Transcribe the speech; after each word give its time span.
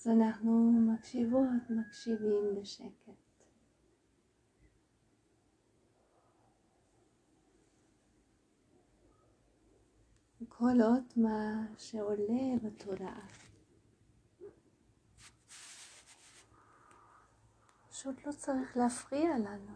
אז 0.00 0.08
אנחנו 0.08 0.72
מקשיבות, 0.72 1.70
מקשיבים 1.70 2.54
בשקט. 2.60 3.12
כל 10.48 10.80
עוד 10.82 11.04
מה 11.16 11.66
שעולה 11.78 12.58
בתודעה. 12.62 13.26
פשוט 17.90 18.26
לא 18.26 18.32
צריך 18.32 18.76
להפריע 18.76 19.38
לנו. 19.38 19.74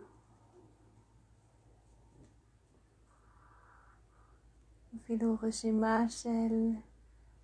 אפילו 4.97 5.37
רשימה 5.43 6.09
של 6.09 6.71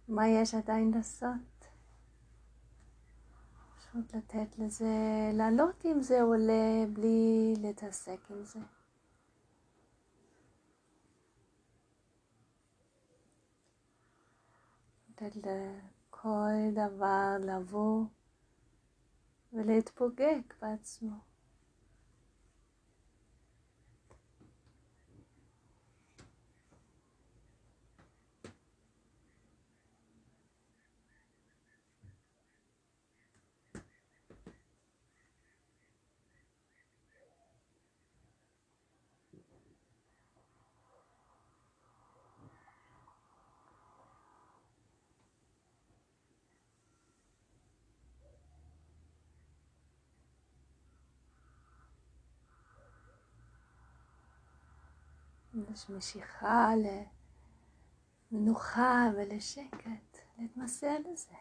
מה 0.08 0.28
יש 0.28 0.54
עדיין 0.54 0.90
לעשות. 0.94 1.59
פשוט 3.90 4.14
לתת 4.14 4.58
לזה, 4.58 4.86
לעלות 5.32 5.84
אם 5.84 6.02
זה 6.02 6.22
עולה 6.22 6.86
בלי 6.92 7.54
להתעסק 7.60 8.18
עם 8.30 8.44
זה. 8.44 8.58
לתת 15.10 15.36
לכל 15.36 16.70
דבר 16.72 17.36
לבוא 17.40 18.04
ולהתפוגג 19.52 20.40
בעצמו. 20.62 21.29
יש 55.72 55.90
משיכה 55.90 56.70
למנוחה 58.32 59.10
ולשקט, 59.16 60.18
להתמסר 60.38 60.96
לזה. 61.12 61.34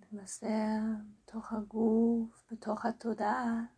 להתמסר 0.00 0.78
בתוך 1.22 1.52
הגוף, 1.52 2.44
בתוך 2.52 2.86
התודעה. 2.86 3.75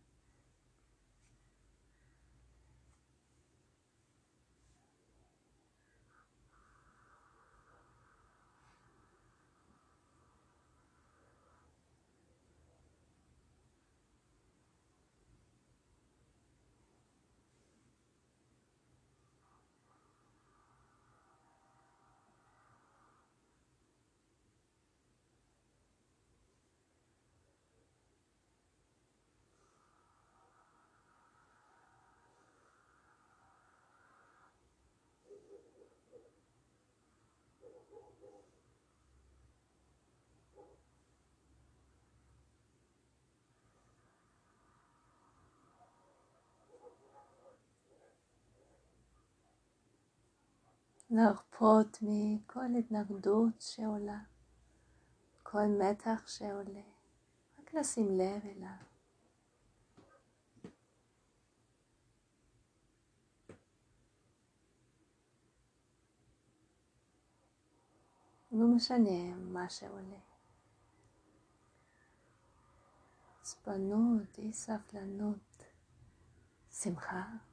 להרפות 51.09 51.97
מכל 52.01 52.65
התנגדות 52.79 53.61
שעולה, 53.61 54.19
כל 55.43 55.65
מתח 55.79 56.27
שעולה, 56.27 56.81
רק 57.59 57.73
לשים 57.73 58.17
לב 58.17 58.45
אליו. 58.45 58.89
לא 68.51 68.67
משנה 68.67 69.35
מה 69.35 69.69
שעולה. 69.69 70.19
עצבנות, 73.41 74.37
אי 74.37 74.53
סבלנות, 74.53 75.63
שמחה. 76.71 77.48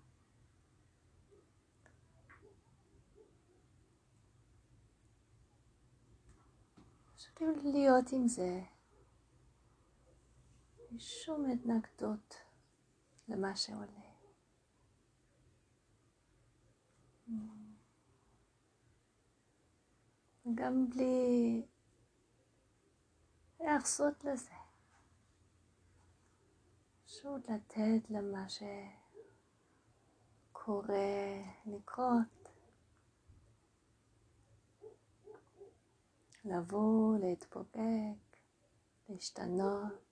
פשוט 7.37 7.65
להיות 7.65 8.13
עם 8.13 8.29
זה, 8.29 8.61
בלי 10.77 11.01
שום 11.01 11.51
התנגדות 11.51 12.35
למה 13.29 13.57
שעולה. 13.57 14.07
גם 20.55 20.91
בלי 20.91 21.67
להרסות 23.61 24.25
לזה. 24.25 24.55
פשוט 27.05 27.51
לתת 27.51 28.11
למה 28.11 28.47
שקורה 30.49 30.97
לקרות. 31.67 32.36
לבוא, 36.47 37.19
להתפוגג, 37.19 38.15
להשתנות. 39.09 40.06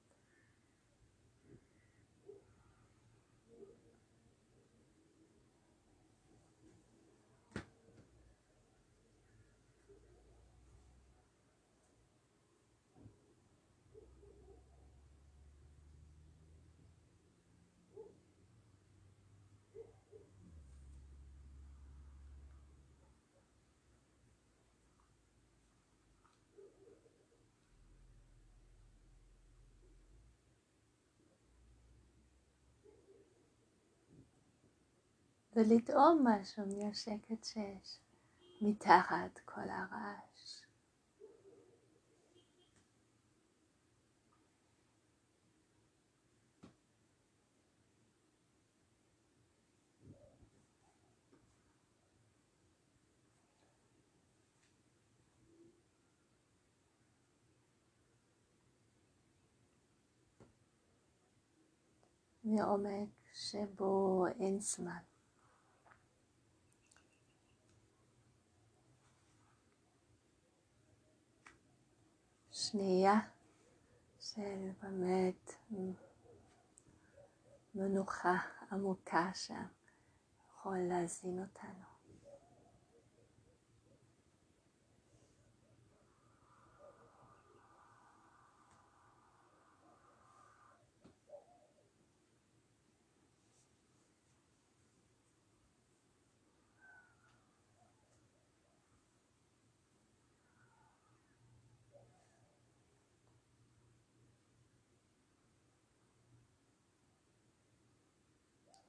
ולטעום 35.56 36.26
משהו 36.28 36.62
מהשקט 36.66 37.44
שיש 37.44 37.98
מתחת 38.60 39.38
כל 39.44 39.60
הרעש. 39.60 40.64
מעומק 62.44 63.08
שבו 63.32 64.26
אין 64.40 64.60
זמן. 64.60 65.13
שנייה 72.70 73.20
של 74.20 74.70
באמת 74.82 75.52
מנוחה 77.74 78.36
עמוקה 78.72 79.30
שם, 79.34 79.66
יכול 80.50 80.78
להזין 80.78 81.38
אותנו. 81.38 81.93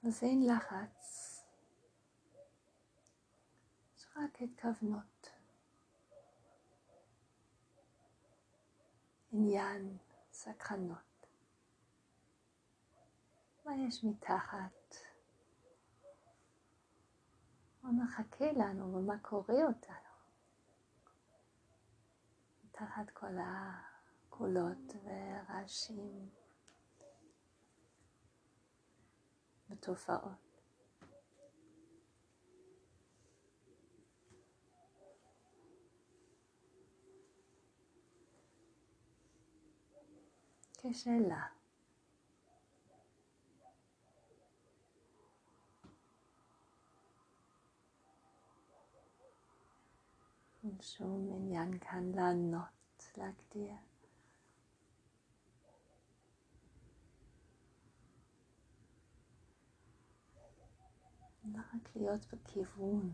אז 0.08 0.24
אין 0.24 0.48
לחץ, 0.48 1.32
יש 3.98 4.06
רק 4.16 4.42
התכוונות, 4.42 5.30
עניין, 9.32 9.98
סקרנות. 10.32 11.28
מה 13.66 13.72
יש 13.88 14.04
מתחת? 14.04 14.96
מה 17.84 17.92
מחכה 18.04 18.52
לנו 18.52 18.96
ומה 18.96 19.20
קורה 19.20 19.66
אותנו? 19.68 19.96
מתחת 22.66 23.10
כל 23.10 23.36
הקולות 23.40 24.94
והרעשים. 25.04 26.45
ותופעות. 29.70 30.46
כשאלה. 40.94 41.48
אין 50.64 50.82
שום 50.82 51.30
עניין 51.36 51.80
כאן 51.80 52.12
לענות, 52.16 53.12
להגדיר. 53.18 53.95
רק 61.54 61.90
להיות 61.96 62.26
בכיוון. 62.34 63.12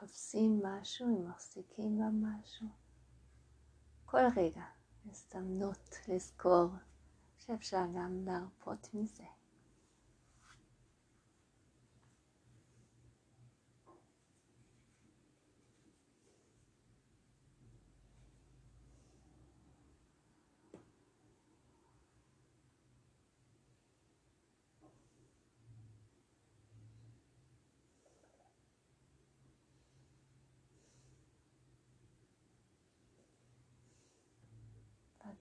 תופסים 0.00 0.60
משהו, 0.64 1.08
אם 1.08 1.28
מחזיקים 1.28 1.98
במשהו. 1.98 2.66
כל 4.06 4.22
רגע 4.36 4.62
הזדמנות 5.10 5.94
לזכור 6.08 6.68
שאפשר 7.38 7.84
גם 7.96 8.24
להרפות 8.24 8.94
מזה. 8.94 9.24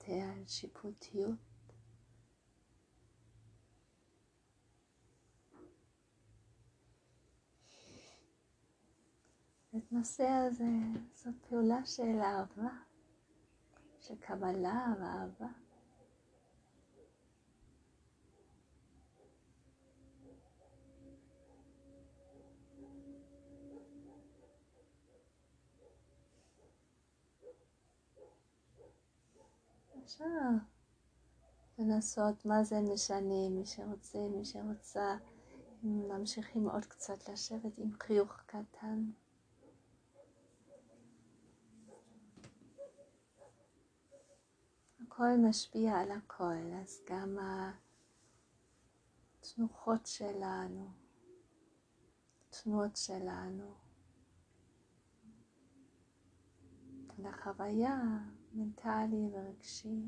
לוותר 0.09 0.39
על 0.39 0.43
שיפוטיות. 0.47 1.35
להתנסה 9.73 10.37
על 10.37 10.53
זה, 10.53 10.65
זאת 11.13 11.35
פעולה 11.49 11.85
של 11.85 12.19
אהבה, 12.21 12.69
של 13.99 14.15
קבלה 14.15 14.93
ואהבה. 14.99 15.68
אפשר 30.09 30.25
לנסות 31.77 32.45
מה 32.45 32.63
זה 32.63 32.81
משנה, 32.81 33.49
מי 33.49 33.65
שרוצה, 33.65 34.19
מי 34.19 34.45
שרוצה, 34.45 35.17
ממשיכים 35.83 36.69
עוד 36.69 36.85
קצת 36.85 37.29
לשבת 37.29 37.77
עם 37.77 37.91
חיוך 37.99 38.41
קטן. 38.45 39.11
הכל 45.03 45.37
משפיע 45.49 45.97
על 45.97 46.11
הכל, 46.11 46.73
אז 46.81 47.01
גם 47.09 47.37
התנוחות 49.39 50.05
שלנו, 50.05 50.91
התנועות 52.49 52.97
שלנו, 52.97 53.73
לחוויה 57.19 57.99
מנטלי 58.53 59.29
ורגשי, 59.33 60.01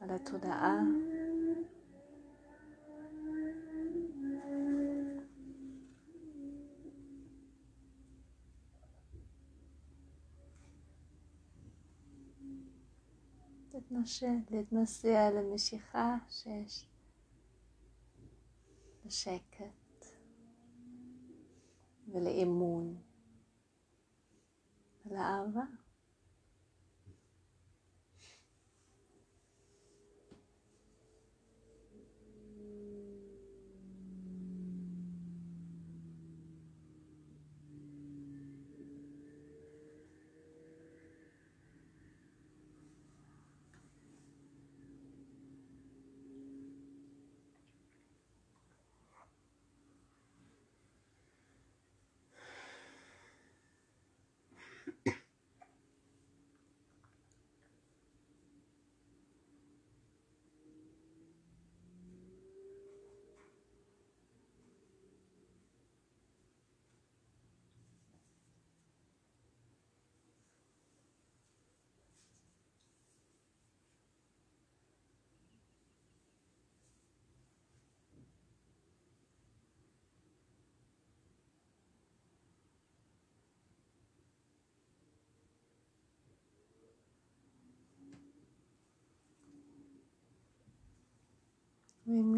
על 0.00 0.10
התודעה. 0.10 0.80
להתנסה 14.50 15.30
למשיכה 15.30 16.16
שיש 16.28 16.86
לשקט 19.04 20.06
ולאמון 22.08 22.96
ולאהבה. 25.06 25.64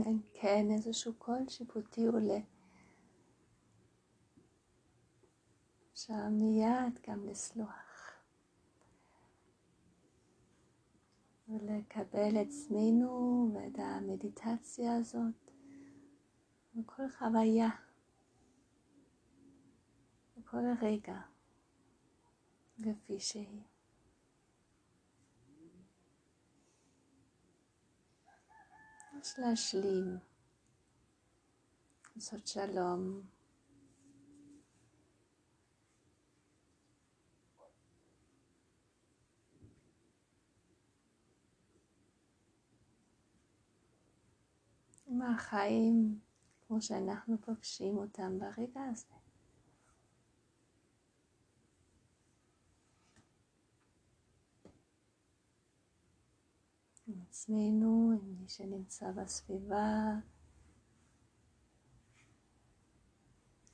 אין 0.07 0.21
כן 0.35 0.67
איזשהו 0.71 1.15
קול 1.15 1.49
שיפוטי 1.49 2.07
עולה. 2.07 2.39
אפשר 5.93 6.29
מיד 6.31 7.01
גם 7.09 7.27
לסלוח 7.27 8.13
ולקבל 11.49 12.37
עצמנו 12.37 13.51
ואת 13.55 13.79
המדיטציה 13.79 14.97
הזאת 14.97 15.51
וכל 16.77 17.09
חוויה 17.19 17.69
וכל 20.39 20.65
רגע 20.83 21.21
כפי 22.83 23.21
שהיא. 23.21 23.76
יש 29.27 29.39
להשלים, 29.39 30.19
לעשות 32.15 32.47
שלום. 32.47 33.23
עם 45.07 45.23
החיים 45.23 46.21
כמו 46.67 46.83
שאנחנו 46.83 47.37
פוגשים 47.41 47.97
אותם 47.97 48.39
ברגע 48.39 48.81
הזה. 48.91 49.26
עם 57.07 57.15
עצמנו, 57.29 58.13
עם 58.23 58.35
מי 58.41 58.49
שנמצא 58.49 59.11
בסביבה, 59.13 60.15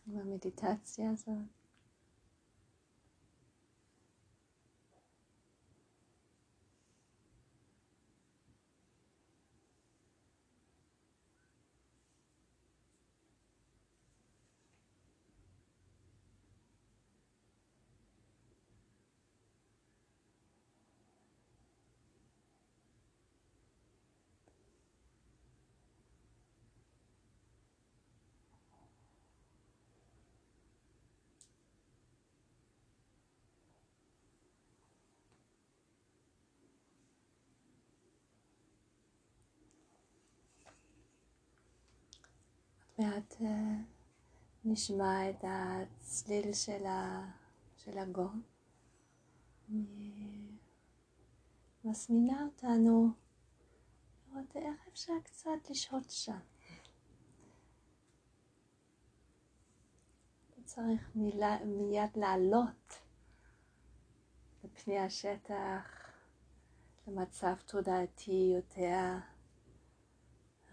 עם 0.06 0.18
המדיטציה 0.18 1.10
הזאת. 1.10 1.61
מעט 43.02 43.34
נשמע 44.64 45.30
את 45.30 45.44
הצליל 45.48 46.52
של, 46.52 46.86
ה, 46.86 47.30
של 47.76 47.98
הגון. 47.98 48.42
אני 49.68 50.12
מזמינה 51.84 52.44
אותנו 52.44 53.10
לראות 54.28 54.56
איך 54.56 54.88
אפשר 54.88 55.12
קצת 55.24 55.70
לשהות 55.70 56.10
שם. 56.10 56.38
לא 60.58 60.64
צריך 60.64 61.10
מילה, 61.14 61.64
מיד 61.64 62.16
לעלות 62.16 63.00
לפני 64.64 64.98
השטח 64.98 66.10
למצב 67.06 67.54
תודעתי 67.66 68.52
יותר 68.56 69.18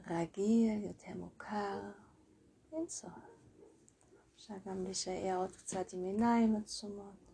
רגיל, 0.08 0.84
יותר 0.84 1.14
מוכר. 1.16 1.82
אין 2.74 2.86
צורך. 2.86 3.14
אפשר 4.36 4.54
גם 4.66 4.84
להישאר 4.84 5.36
עוד 5.38 5.52
קצת 5.56 5.94
עם 5.94 6.04
עיניים 6.04 6.56
עצומות. 6.56 7.29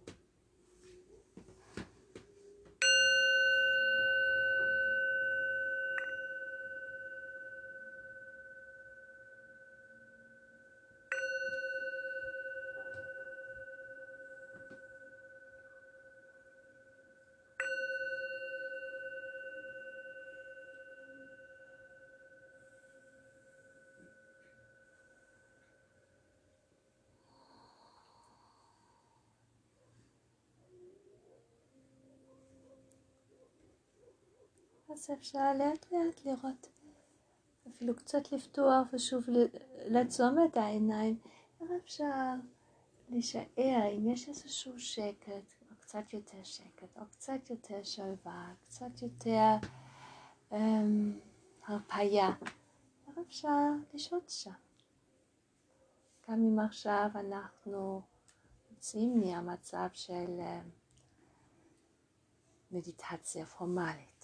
אז 34.90 35.10
אפשר 35.14 35.54
לאט 35.54 35.86
לאט 35.92 36.26
לראות, 36.26 36.68
אפילו 37.70 37.96
קצת 37.96 38.32
לפתוח 38.32 38.88
ושוב 38.94 39.24
לעצום 39.86 40.36
את 40.46 40.58
העיניים, 40.58 41.20
איך 41.62 41.72
אפשר 41.84 42.34
להישאר 43.10 43.92
אם 43.98 44.10
יש 44.10 44.30
איזשהו 44.30 44.80
שקט, 44.80 45.54
או 45.72 45.76
קצת 45.80 46.14
יותר 46.14 46.44
שקט, 46.44 46.98
או 46.98 47.02
קצת 47.12 47.50
יותר 47.50 47.84
שלווה, 47.84 48.54
קצת 48.68 49.02
יותר 49.02 49.68
um, 50.52 50.56
הרפייה, 51.66 52.30
איך 53.08 53.18
אפשר 53.28 53.70
לשהות 53.94 54.30
שם. 54.30 54.52
גם 56.30 56.34
אם 56.34 56.60
עכשיו 56.60 57.10
אנחנו 57.16 58.02
יוצאים 58.72 59.20
מהמצב 59.20 59.88
של 59.94 60.40
מדיטציה 62.72 63.46
פורמלית. 63.46 64.15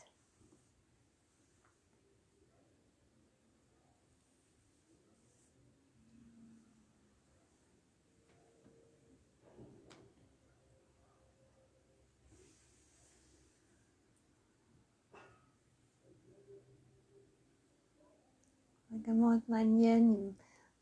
גם 19.02 19.20
מאוד 19.20 19.40
מעניין 19.48 20.34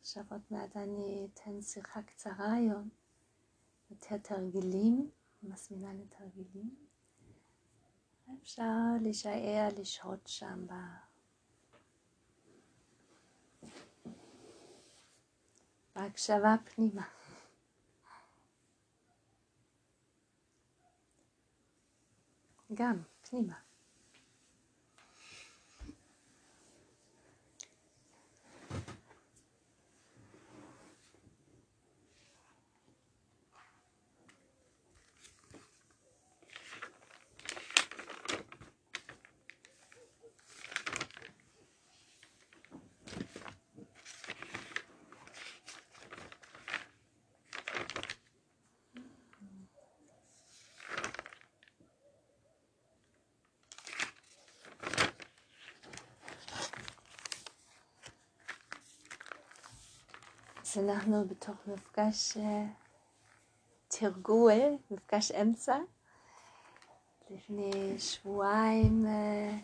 עכשיו 0.02 0.24
עוד 0.32 0.42
מעט 0.52 0.78
אני 0.78 1.28
אתן 1.34 1.62
שיחה 1.62 2.02
קצרה 2.02 2.54
היום, 2.54 2.90
יותר 3.92 4.18
תרגילים, 4.18 5.10
מזמינה 5.44 5.94
לתרגילים. 5.94 6.76
אפשר 8.42 8.64
להישאר, 9.02 9.68
לשהות 9.78 10.28
שם 10.28 10.68
ב... 10.68 10.74
בהקשבה 15.96 16.56
פנימה. 16.66 17.08
גם 22.74 22.96
פנימה. 23.22 23.69
אז 60.70 60.78
אנחנו 60.78 61.28
בתוך 61.28 61.68
מפגש 61.68 62.38
אה, 62.38 62.66
תרגול, 63.88 64.78
מפגש 64.92 65.32
אמצע. 65.32 65.78
לפני 67.30 68.00
שבועיים, 68.00 69.06
אה, 69.06 69.58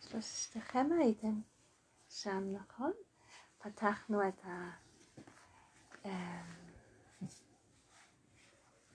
שלושתכם 0.00 0.86
הייתם 1.00 1.40
שם, 2.08 2.52
נכון? 2.52 2.92
פתחנו 3.58 4.28
את 4.28 4.40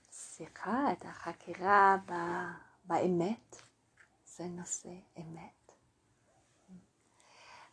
השיחה, 0.09 0.91
את 0.91 1.05
החקירה 1.05 1.97
באמת, 2.85 3.55
זה 4.25 4.43
נושא 4.43 4.93
אמת. 5.17 5.60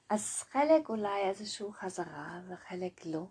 אז 0.09 0.43
חלק 0.43 0.89
אולי 0.89 1.21
איזשהו 1.29 1.73
חזרה 1.73 2.41
וחלק 2.49 3.07
לא. 3.07 3.25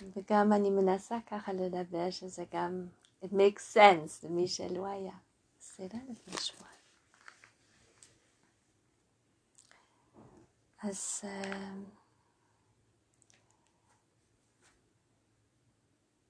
וגם 0.00 0.52
אני 0.52 0.70
מנסה 0.70 1.18
ככה 1.26 1.52
לדבר 1.52 2.10
שזה 2.10 2.44
גם, 2.52 2.86
it 3.24 3.28
makes 3.28 3.74
sense 3.76 4.26
למי 4.26 4.48
שלא 4.48 4.86
היה. 4.86 5.12
בסדר? 5.60 5.98
לפני 6.08 6.36
שבועיים. 6.36 6.76
אז 10.82 11.20
אה, 11.24 11.72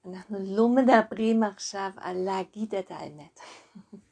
אנחנו 0.05 0.37
לא 0.41 0.69
מדברים 0.69 1.43
עכשיו 1.43 1.89
על 1.97 2.17
להגיד 2.17 2.75
את 2.75 2.91
האמת. 2.91 3.39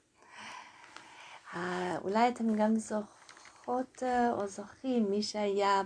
אה, 1.55 1.97
אולי 2.03 2.29
אתם 2.29 2.55
גם 2.55 2.75
זוכרות 2.75 4.03
אה, 4.03 4.31
או 4.31 4.47
זוכרים 4.47 5.11
מי 5.11 5.23
שהיה 5.23 5.81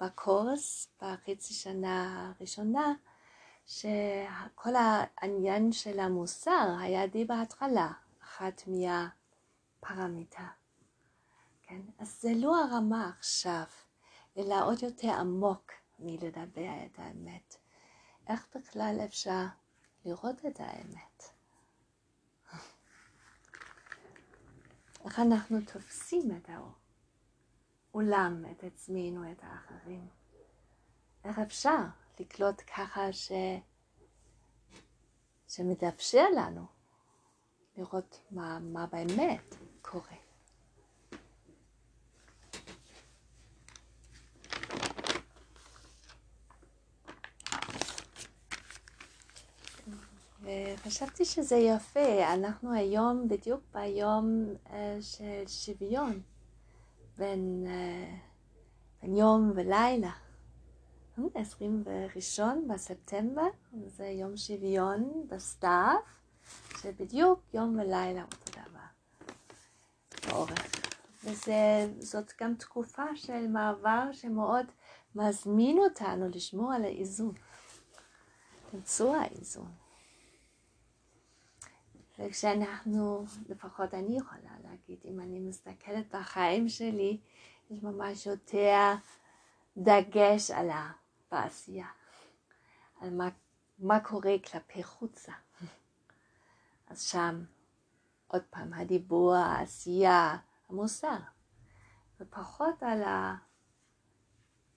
בקורס 0.00 0.88
בחצי 1.02 1.54
שנה 1.54 2.26
הראשונה, 2.38 2.92
שכל 3.66 4.74
העניין 4.76 5.72
של 5.72 6.00
המוסר 6.00 6.76
היה 6.80 7.06
די 7.06 7.24
בהתחלה, 7.24 7.88
אחת 8.22 8.62
מהפרמיטה. 8.66 10.46
כן? 11.62 11.80
אז 11.98 12.20
זה 12.20 12.30
לא 12.36 12.56
הרמה 12.64 13.10
עכשיו, 13.18 13.64
אלא 14.36 14.66
עוד 14.66 14.82
יותר 14.82 15.10
עמוק 15.10 15.72
מלדבר 15.98 16.70
את 16.86 16.98
האמת. 16.98 17.56
איך 18.28 18.46
בכלל 18.54 19.00
אפשר 19.04 19.44
לראות 20.04 20.46
את 20.46 20.60
האמת? 20.60 21.17
איך 25.08 25.18
אנחנו 25.18 25.58
תופסים 25.72 26.36
את 26.36 26.50
העולם, 27.92 28.44
את 28.50 28.64
עצמנו, 28.64 29.32
את 29.32 29.42
האחרים? 29.42 30.08
איך 31.24 31.38
אפשר 31.38 31.82
לקלוט 32.20 32.62
ככה 32.76 33.12
ש... 33.12 33.32
שמתאפשר 35.48 36.24
לנו 36.36 36.66
לראות 37.76 38.20
מה, 38.30 38.58
מה 38.58 38.86
באמת 38.86 39.54
קורה? 39.82 40.27
וחשבתי 50.48 51.24
שזה 51.24 51.56
יפה, 51.56 52.34
אנחנו 52.34 52.72
היום 52.72 53.28
בדיוק 53.28 53.60
ביום 53.72 54.46
uh, 54.66 54.70
של 55.00 55.46
שוויון 55.46 56.20
בין, 57.18 57.66
uh, 57.66 59.02
בין 59.02 59.16
יום 59.16 59.52
ולילה. 59.54 60.10
21 61.34 62.44
בספטמבר, 62.68 63.48
זה 63.86 64.06
יום 64.06 64.36
שוויון 64.36 65.26
בסתיו, 65.28 65.96
שבדיוק 66.82 67.40
יום 67.54 67.78
ולילה 67.78 68.22
אותו 68.22 68.52
דבר 68.52 68.78
באורך. 70.26 70.78
וזאת 71.24 72.32
גם 72.40 72.54
תקופה 72.54 73.16
של 73.16 73.46
מעבר 73.46 74.12
שמאוד 74.12 74.66
מזמין 75.14 75.78
אותנו 75.78 76.28
לשמור 76.28 76.72
על 76.72 76.84
האיזון, 76.84 77.34
למצוא 78.74 79.16
האיזון. 79.16 79.87
וכשאנחנו, 82.18 83.24
לפחות 83.48 83.94
אני 83.94 84.16
יכולה 84.16 84.50
להגיד, 84.64 84.98
אם 85.04 85.20
אני 85.20 85.40
מסתכלת 85.40 86.14
בחיים 86.14 86.68
שלי, 86.68 87.20
יש 87.70 87.82
ממש 87.82 88.26
יותר 88.26 88.94
דגש 89.76 90.50
על 90.50 90.70
בעשייה, 91.30 91.86
על 93.00 93.14
מה, 93.14 93.28
מה 93.78 94.00
קורה 94.00 94.36
כלפי 94.50 94.82
חוצה. 94.82 95.32
אז 96.86 97.02
שם, 97.02 97.44
עוד 98.26 98.42
פעם, 98.50 98.72
הדיבור, 98.74 99.34
העשייה, 99.34 100.36
המוסר, 100.68 101.18
ופחות 102.20 102.82
על 102.82 103.02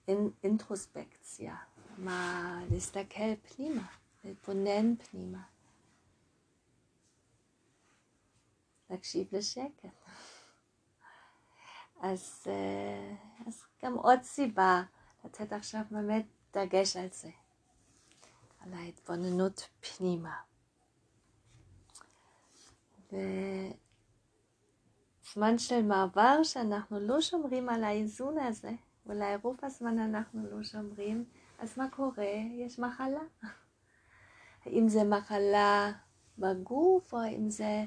האינטרוספקציה, 0.08 1.56
מה 1.98 2.58
להסתכל 2.70 3.34
פנימה, 3.36 3.86
להתבונן 4.24 4.96
פנימה. 4.96 5.51
להקשיב 8.92 9.28
לשקט. 9.32 9.86
אז, 12.00 12.44
אה, 12.46 13.14
אז 13.46 13.64
גם 13.84 13.94
עוד 13.94 14.22
סיבה 14.22 14.82
לתת 15.24 15.52
עכשיו 15.52 15.80
באמת 15.90 16.26
דגש 16.52 16.96
על 16.96 17.08
זה, 17.12 17.30
על 18.60 18.74
ההתבוננות 18.74 19.68
פנימה. 19.80 20.36
וזמן 25.26 25.58
של 25.58 25.82
מעבר 25.82 26.42
שאנחנו 26.42 27.00
לא 27.00 27.20
שומרים 27.20 27.68
על 27.68 27.84
האיזון 27.84 28.38
הזה, 28.38 28.72
אולי 29.06 29.36
רוב 29.36 29.56
הזמן 29.62 29.98
אנחנו 29.98 30.46
לא 30.50 30.62
שומרים, 30.64 31.24
אז 31.58 31.78
מה 31.78 31.90
קורה? 31.90 32.34
יש 32.52 32.78
מחלה. 32.78 33.22
האם 34.64 34.88
זה 34.88 35.04
מחלה 35.04 35.92
בגוף 36.38 37.14
או 37.14 37.20
האם 37.20 37.50
זה 37.50 37.84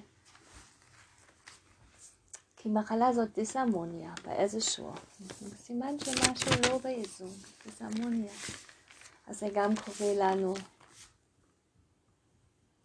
כי 2.65 2.69
מחלה 2.69 3.13
זאת 3.13 3.33
דיסהמוניה 3.33 4.13
באיזשהו 4.23 4.93
סימן 5.37 5.99
שמשהו 5.99 6.51
לא 6.69 6.77
באיזון, 6.77 7.31
דיסהמוניה. 7.65 8.31
אז 9.27 9.39
זה 9.39 9.47
גם 9.53 9.71
קורה 9.75 10.13
לנו 10.17 10.53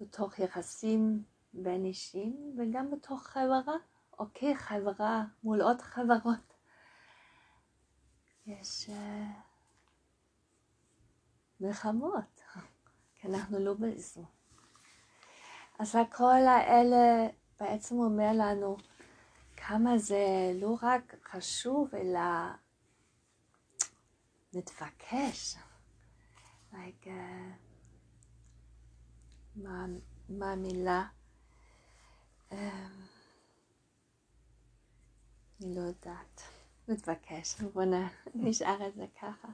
בתוך 0.01 0.39
יחסים 0.39 1.23
בין 1.53 1.85
אישים 1.85 2.57
וגם 2.59 2.91
בתוך 2.91 3.27
חברה, 3.27 3.75
או 4.19 4.25
כחברה 4.35 5.25
מול 5.43 5.63
עוד 5.63 5.81
חברות. 5.81 6.55
יש 8.47 8.87
uh, 8.87 8.93
מלחמות, 11.61 12.43
כי 13.15 13.29
אנחנו 13.29 13.59
לא 13.59 13.75
באיזון. 13.75 14.25
אז 15.79 15.97
הכל 15.97 16.47
האלה 16.47 17.29
בעצם 17.61 17.99
אומר 17.99 18.31
לנו, 18.35 18.77
כמה 19.67 19.99
זה 19.99 20.53
לא 20.55 20.77
רק 20.83 21.15
חשוב, 21.25 21.95
אלא 21.95 22.21
נתבקש. 24.55 25.57
Like, 26.73 27.07
uh, 27.07 27.11
מה, 29.57 29.87
מה 30.29 30.53
המילה? 30.53 31.05
Um, 32.51 32.55
אני 35.61 35.75
לא 35.75 35.81
יודעת. 35.81 36.43
נתבקש, 36.89 37.61
בוא 37.61 37.85
נשאר 38.35 38.89
את 38.89 38.95
זה 38.95 39.07
ככה. 39.23 39.49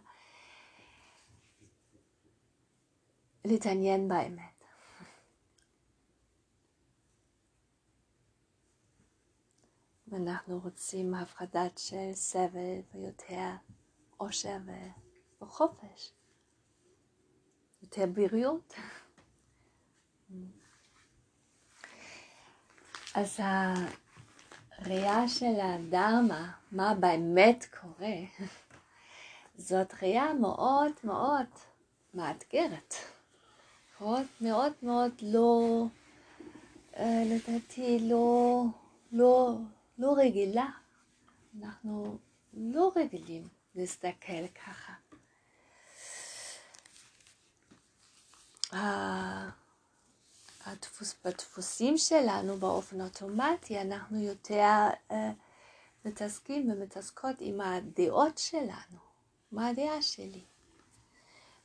להתעניין 3.45 4.09
באמת. 4.09 4.56
ואנחנו 10.17 10.61
רוצים 10.65 11.15
הפחדת 11.15 11.79
של 11.79 12.13
סבל 12.13 12.81
ויותר 12.95 13.51
עושר 14.17 14.57
וחופש, 15.43 16.13
יותר 17.83 18.05
בריאות. 18.07 18.75
אז 23.15 23.41
הראייה 24.79 25.29
של 25.29 25.61
הדרמה, 25.63 26.53
מה 26.73 26.95
באמת 26.95 27.67
קורה, 27.81 28.17
זאת 29.57 29.95
ראייה 30.03 30.35
מאוד 30.35 30.93
מאוד 31.05 31.47
מאתגרת. 32.15 32.95
מאוד 34.01 34.27
מאוד 34.41 34.73
מאוד 34.83 35.13
לא, 35.23 35.85
אה, 36.97 37.23
לדעתי 37.27 37.99
לא, 38.09 38.63
לא, 39.13 39.57
לא 39.99 40.15
רגילה. 40.19 40.67
אנחנו 41.61 42.19
לא 42.55 42.93
רגילים 42.97 43.49
להסתכל 43.75 44.49
ככה. 44.49 44.93
הדפוס, 50.67 51.15
בדפוסים 51.25 51.99
שלנו 51.99 52.57
באופן 52.57 53.01
אוטומטי 53.01 53.81
אנחנו 53.81 54.23
יותר 54.23 54.89
uh, 55.11 55.15
מתעסקים 56.05 56.71
ומתעסקות 56.71 57.37
עם 57.41 57.61
הדעות 57.61 58.39
שלנו. 58.39 58.99
מה 59.53 59.69
הדעה 59.69 60.03
שלי? 60.03 60.45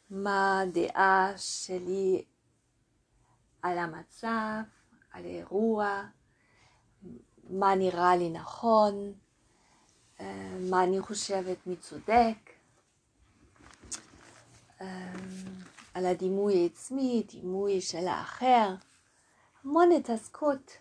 מה 0.10 0.62
הדעה 0.62 1.34
שלי 1.38 2.26
על 3.62 3.78
המצב, 3.78 4.62
על 5.12 5.24
האירוע, 5.26 6.04
מה 7.52 7.76
נראה 7.76 8.16
לי 8.16 8.30
נכון, 8.30 9.14
אה, 10.20 10.58
מה 10.70 10.84
אני 10.84 11.02
חושבת 11.02 11.68
מי 11.68 11.76
צודק, 11.76 12.50
אה, 14.82 15.14
על 15.94 16.06
הדימוי 16.06 16.64
העצמי, 16.64 17.24
דימוי 17.32 17.82
של 17.82 18.08
האחר, 18.08 18.76
המון 19.64 19.92
התעסקות, 19.92 20.72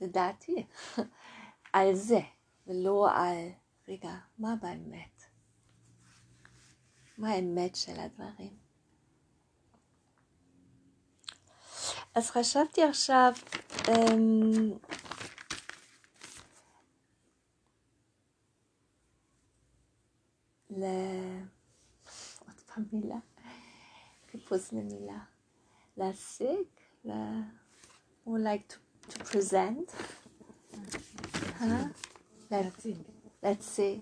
לדעתי, 0.00 0.66
על 1.72 1.94
זה, 1.94 2.20
ולא 2.66 3.08
על, 3.10 3.48
רגע, 3.88 4.14
מה 4.38 4.54
באמת? 4.62 5.22
מה 7.18 7.30
האמת 7.30 7.76
של 7.76 8.00
הדברים? 8.00 8.63
אז 12.14 12.30
חשבתי 12.30 12.82
עכשיו, 12.82 13.32
אמ, 13.88 14.70
ל... 20.70 20.84
עוד 22.46 22.60
פעם 22.66 22.84
מילה, 22.92 23.18
חיפוש 24.30 24.72
למילה, 24.72 25.18
להשיג, 25.96 26.66
ל... 27.04 27.10
or 28.26 28.38
like 28.38 28.72
to, 28.72 28.76
to 29.12 29.18
present, 29.18 29.92
להציג, 32.50 32.96
להציג, 33.42 34.00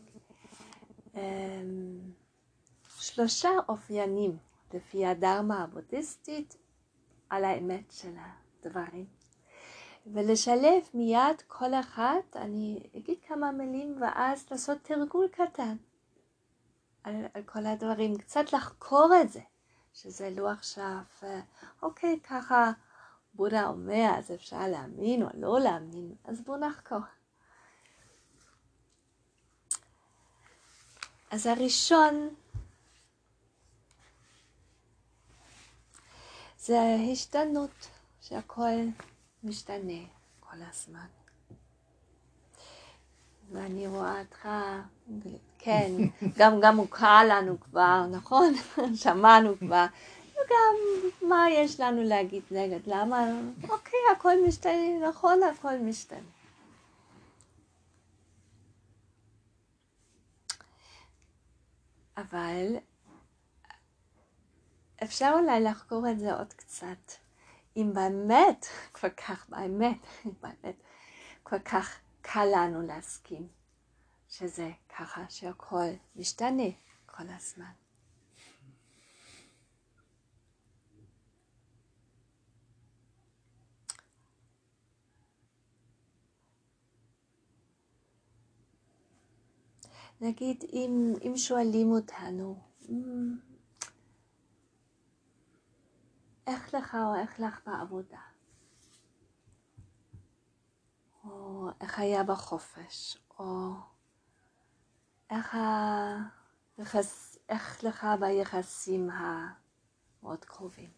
שלושה 3.00 3.50
אופיינים 3.68 4.38
לפי 4.74 5.06
הדרמה 5.06 5.62
הבודהיסטית 5.62 6.56
על 7.32 7.44
האמת 7.44 7.90
של 7.90 8.14
הדברים. 8.16 9.06
ולשלב 10.06 10.82
מיד 10.94 11.42
כל 11.46 11.74
אחת, 11.74 12.36
אני 12.36 12.90
אגיד 12.96 13.18
כמה 13.26 13.52
מילים 13.52 13.96
ואז 14.00 14.46
לעשות 14.50 14.78
תרגול 14.82 15.28
קטן 15.28 15.76
על, 17.04 17.14
על 17.34 17.42
כל 17.42 17.66
הדברים, 17.66 18.18
קצת 18.18 18.52
לחקור 18.52 19.10
את 19.22 19.32
זה, 19.32 19.40
שזה 19.94 20.30
לא 20.30 20.50
עכשיו, 20.50 20.98
אה, 21.22 21.40
אוקיי, 21.82 22.20
ככה 22.20 22.72
בודה 23.34 23.66
אומר, 23.66 24.10
אז 24.18 24.30
אפשר 24.30 24.68
להאמין 24.68 25.22
או 25.22 25.28
לא 25.34 25.60
להאמין, 25.60 26.14
אז 26.24 26.40
בואו 26.40 26.58
נחקור. 26.58 27.00
אז 31.30 31.46
הראשון 31.46 32.34
זה 36.64 36.96
השתנות, 37.12 37.88
שהכל 38.20 38.70
משתנה 39.44 40.02
כל 40.40 40.56
הזמן. 40.70 41.06
ואני 43.52 43.86
רואה 43.86 44.20
אותך, 44.20 44.48
כן, 45.58 45.92
גם, 46.38 46.60
גם 46.62 46.76
מוכר 46.76 47.20
לנו 47.28 47.60
כבר, 47.60 48.06
נכון? 48.06 48.54
שמענו 49.02 49.58
כבר. 49.58 49.86
וגם 50.32 50.74
מה 51.28 51.46
יש 51.50 51.80
לנו 51.80 52.02
להגיד 52.02 52.42
נגד? 52.50 52.80
למה? 52.86 53.26
אוקיי, 53.68 54.00
הכל 54.16 54.34
משתנה, 54.48 55.08
נכון, 55.08 55.40
הכל 55.42 55.78
משתנה. 55.78 56.18
אבל 62.16 62.76
אפשר 65.02 65.32
אולי 65.40 65.60
לחקור 65.60 66.10
את 66.10 66.18
זה 66.18 66.34
עוד 66.34 66.52
קצת. 66.52 67.12
אם 67.76 67.90
באמת, 67.94 68.66
כל 69.00 69.10
כך, 69.10 69.48
באמת, 69.48 69.98
באמת, 70.42 70.82
כל 71.42 71.58
כך 71.58 71.98
קל 72.20 72.46
לנו 72.54 72.82
להסכים 72.82 73.48
שזה 74.28 74.70
ככה 74.98 75.24
שהכל 75.28 75.86
משתנה 76.16 76.70
כל 77.06 77.24
הזמן. 77.36 77.72
נגיד 90.20 90.64
אם, 90.72 91.14
אם 91.22 91.32
שואלים 91.36 91.90
אותנו, 91.90 92.56
איך 96.46 96.74
לך 96.74 96.94
או 96.94 97.14
איך 97.14 97.40
לך 97.40 97.60
בעבודה, 97.66 98.20
או 101.24 101.68
איך 101.80 101.98
היה 101.98 102.22
בחופש, 102.22 103.18
או 103.38 103.72
איך, 105.30 105.54
ה... 105.54 105.58
איך 107.48 107.84
לך 107.84 108.06
ביחסים 108.20 109.10
המאוד 109.10 110.44
קרובים. 110.44 110.90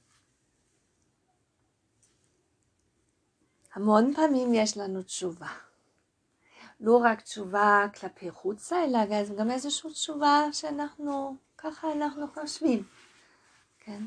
המון 3.74 4.14
פעמים 4.14 4.54
יש 4.54 4.76
לנו 4.76 5.02
תשובה. 5.02 5.48
לא 6.80 6.96
רק 6.96 7.20
תשובה 7.20 7.86
כלפי 8.00 8.30
חוצה, 8.30 8.84
אלא 8.84 8.98
גם 9.38 9.50
איזושהי 9.50 9.92
תשובה 9.92 10.42
שאנחנו, 10.52 11.36
ככה 11.58 11.92
אנחנו 11.92 12.26
חושבים, 12.28 12.82
כן? 13.78 14.02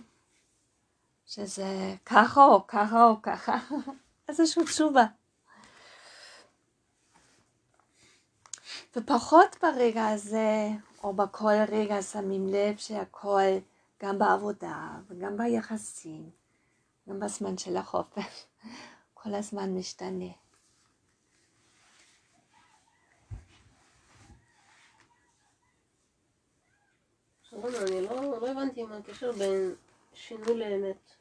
שזה 1.27 1.95
ככה 2.05 2.45
או 2.45 2.67
ככה 2.67 3.03
או 3.05 3.21
ככה, 3.21 3.57
איזושהי 4.29 4.63
תשובה. 4.63 5.05
ופחות 8.95 9.55
ברגע 9.61 10.07
הזה, 10.07 10.67
או 11.03 11.13
בכל 11.13 11.53
רגע 11.71 12.01
שמים 12.01 12.47
לב 12.47 12.77
שהכל, 12.77 13.57
גם 14.03 14.19
בעבודה 14.19 14.89
וגם 15.07 15.37
ביחסים, 15.37 16.29
גם 17.09 17.19
בזמן 17.19 17.57
של 17.57 17.77
החופש, 17.77 18.45
כל 19.19 19.35
הזמן 19.35 19.73
משתנה. 19.77 20.31
אני 27.53 28.01
לא, 28.01 28.39
לא 28.41 28.47
הבנתי 28.47 28.83
מה 28.83 28.97
הקשר 28.97 29.31
בין 29.31 29.75
שינוי 30.13 30.57
לאמת. 30.57 31.16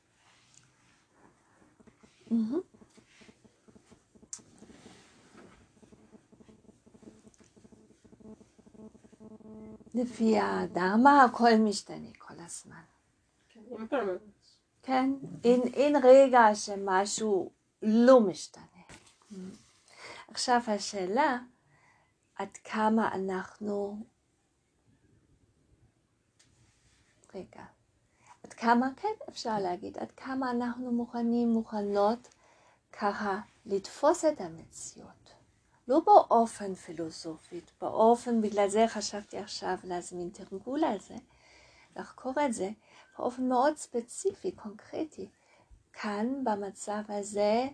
לפי 9.94 10.38
הדרמה 10.38 11.24
הכל 11.24 11.56
משתנה 11.58 12.08
כל 12.18 12.34
הזמן. 12.38 12.82
כן, 14.82 15.10
אין, 15.44 15.62
אין 15.74 15.96
רגע 16.04 16.54
שמשהו 16.54 17.50
לא 17.82 18.20
משתנה. 18.20 18.64
עכשיו 20.28 20.60
השאלה, 20.66 21.38
עד 22.34 22.56
כמה 22.64 23.14
אנחנו, 23.14 24.06
רגע, 27.34 27.64
כמה, 28.56 28.88
כן 28.96 29.08
אפשר 29.28 29.58
להגיד, 29.58 29.98
עד 29.98 30.12
כמה 30.12 30.50
אנחנו 30.50 30.92
מוכנים, 30.92 31.48
מוכנות 31.48 32.28
ככה 32.92 33.40
לתפוס 33.66 34.24
את 34.24 34.40
המציאות. 34.40 35.32
לא 35.88 36.00
באופן 36.00 36.74
פילוסופית, 36.74 37.72
באופן, 37.80 38.40
בגלל 38.40 38.68
זה 38.68 38.84
חשבתי 38.88 39.38
עכשיו 39.38 39.76
להזמין 39.84 40.30
תרגול 40.30 40.84
על 40.84 40.98
זה, 41.00 41.14
לחקור 41.96 42.32
את 42.46 42.52
זה, 42.52 42.70
באופן 43.18 43.48
מאוד 43.48 43.76
ספציפי, 43.76 44.52
קונקרטי. 44.52 45.28
כאן, 45.92 46.44
במצב 46.44 47.02
הזה, 47.08 47.66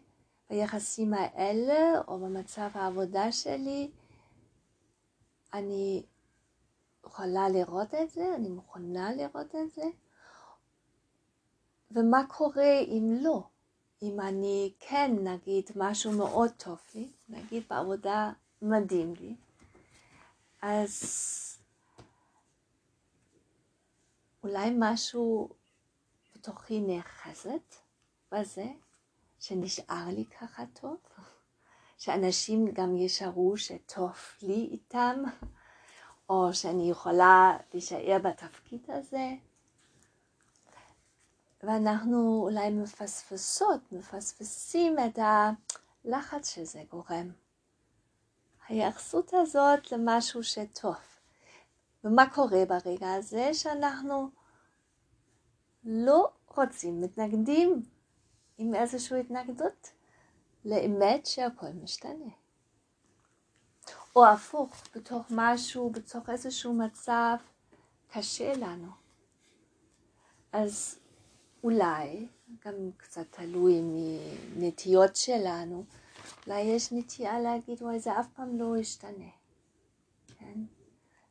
ביחסים 0.50 1.14
האלה, 1.14 2.00
או 2.08 2.18
במצב 2.18 2.68
העבודה 2.74 3.32
שלי, 3.32 3.90
אני 5.54 6.02
יכולה 7.06 7.48
לראות 7.48 7.94
את 7.94 8.10
זה, 8.10 8.34
אני 8.34 8.48
מוכנה 8.48 9.14
לראות 9.14 9.54
את 9.54 9.70
זה, 9.74 9.84
ומה 11.94 12.26
קורה 12.28 12.78
אם 12.80 13.16
לא? 13.20 13.42
אם 14.02 14.20
אני 14.20 14.72
כן, 14.80 15.10
נגיד, 15.20 15.70
משהו 15.76 16.12
מאוד 16.12 16.50
טוב 16.50 16.78
לי, 16.94 17.08
נגיד 17.28 17.62
בעבודה 17.70 18.32
מדהים 18.62 19.14
לי, 19.20 19.34
אז 20.62 21.02
אולי 24.42 24.70
משהו 24.78 25.48
בתוכי 26.34 26.80
נאחזת 26.80 27.74
בזה, 28.32 28.66
שנשאר 29.40 30.08
לי 30.08 30.24
ככה 30.24 30.64
טוב, 30.80 30.96
שאנשים 31.98 32.68
גם 32.72 32.96
ישארו 32.96 33.56
שטוב 33.56 34.16
לי 34.42 34.68
איתם, 34.72 35.22
או 36.28 36.54
שאני 36.54 36.90
יכולה 36.90 37.56
להישאר 37.72 38.18
בתפקיד 38.24 38.86
הזה. 38.88 39.30
ואנחנו 41.62 42.40
אולי 42.42 42.70
מפספסות, 42.70 43.92
מפספסים 43.92 44.96
את 44.98 45.18
הלחץ 45.18 46.54
שזה 46.54 46.82
גורם. 46.90 47.30
ההיאחסות 48.66 49.34
הזאת 49.34 49.92
למשהו 49.92 50.44
שטוב. 50.44 50.96
ומה 52.04 52.30
קורה 52.34 52.64
ברגע 52.64 53.14
הזה? 53.14 53.54
שאנחנו 53.54 54.30
לא 55.84 56.28
רוצים, 56.56 57.00
מתנגדים 57.00 57.82
עם 58.58 58.74
איזושהי 58.74 59.20
התנגדות 59.20 59.92
לאמת 60.64 61.26
שהכל 61.26 61.72
משתנה. 61.82 62.30
או 64.16 64.26
הפוך, 64.26 64.82
בתוך 64.94 65.26
משהו, 65.30 65.90
בתוך 65.90 66.30
איזשהו 66.30 66.74
מצב 66.74 67.36
קשה 68.12 68.52
לנו. 68.56 68.88
אז 70.52 70.98
אולי, 71.62 72.26
גם 72.66 72.74
קצת 72.96 73.26
תלוי 73.30 73.80
מנטיות 74.56 75.16
שלנו, 75.16 75.84
אולי 76.46 76.60
יש 76.60 76.92
נטייה 76.92 77.40
להגיד, 77.40 77.82
וואי, 77.82 78.00
זה 78.00 78.20
אף 78.20 78.26
פעם 78.34 78.58
לא 78.58 78.76
ישתנה. 78.76 79.30
כן? 80.38 80.60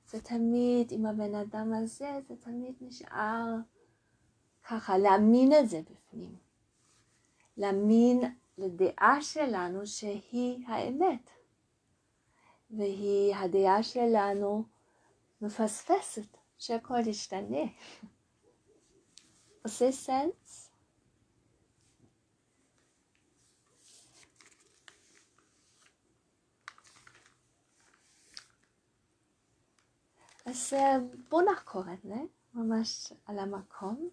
זה 0.10 0.22
תמיד, 0.22 0.92
עם 0.92 1.06
הבן 1.06 1.36
אדם 1.36 1.74
הזה, 1.74 2.20
זה 2.28 2.36
תמיד 2.36 2.74
נשאר 2.82 3.56
ככה, 4.68 4.98
להאמין 4.98 5.54
את 5.54 5.70
זה 5.70 5.82
בפנים. 5.82 6.36
להאמין 7.58 8.22
לדעה 8.58 9.22
שלנו 9.22 9.88
שהיא 9.88 10.66
האמת. 10.68 11.30
והיא 12.72 13.36
הדעה 13.36 13.84
שלנו 13.84 14.64
מפספסת 15.42 16.38
שהכל 16.58 17.08
ישתנה. 17.08 17.64
סנס? 19.68 20.70
אז 30.46 30.74
בואו 31.30 31.52
נחקור 31.52 31.84
את 31.94 32.02
זה 32.04 32.16
ממש 32.54 33.14
על 33.26 33.40
המקום. 33.40 34.10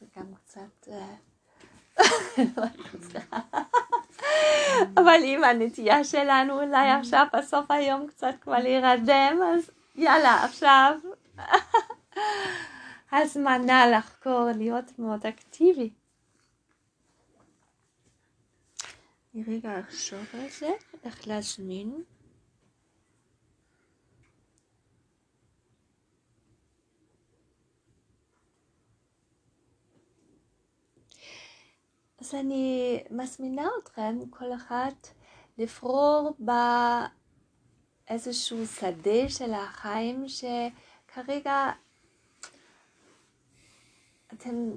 זה 0.00 0.06
גם 0.16 0.34
קצת... 0.34 0.88
אבל 4.98 5.20
אם 5.24 5.44
הנטייה 5.44 6.04
שלנו 6.04 6.62
אולי 6.62 6.90
עכשיו 6.90 7.26
בסוף 7.32 7.70
היום 7.70 8.06
קצת 8.06 8.34
כבר 8.40 8.58
להירדם, 8.58 9.38
אז 9.54 9.70
יאללה, 9.94 10.44
עכשיו 10.44 10.98
הזמנה 13.12 13.86
לחקור, 13.86 14.48
להיות 14.56 14.98
מאוד 14.98 15.26
אקטיבי. 15.26 15.90
אני 19.34 19.44
רגע 19.46 19.80
אחשוב 19.80 20.24
על 20.32 20.48
זה, 20.58 20.70
איך 21.04 21.28
להזמין. 21.28 22.02
אז 32.20 32.34
אני 32.34 32.98
מזמינה 33.10 33.68
אתכם, 33.82 34.18
כל 34.30 34.54
אחד, 34.54 34.92
לפרור 35.58 36.36
באיזשהו 38.08 38.66
שדה 38.66 39.28
של 39.28 39.54
החיים 39.54 40.26
שכרגע 40.28 41.72
אתם 44.32 44.70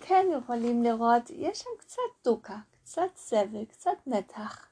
כן 0.00 0.26
יכולים 0.38 0.82
לראות, 0.82 1.30
יש 1.30 1.58
שם 1.58 1.70
קצת 1.78 2.02
דוקה, 2.24 2.56
קצת 2.82 3.16
סבל, 3.16 3.64
קצת 3.64 4.06
מתח. 4.06 4.68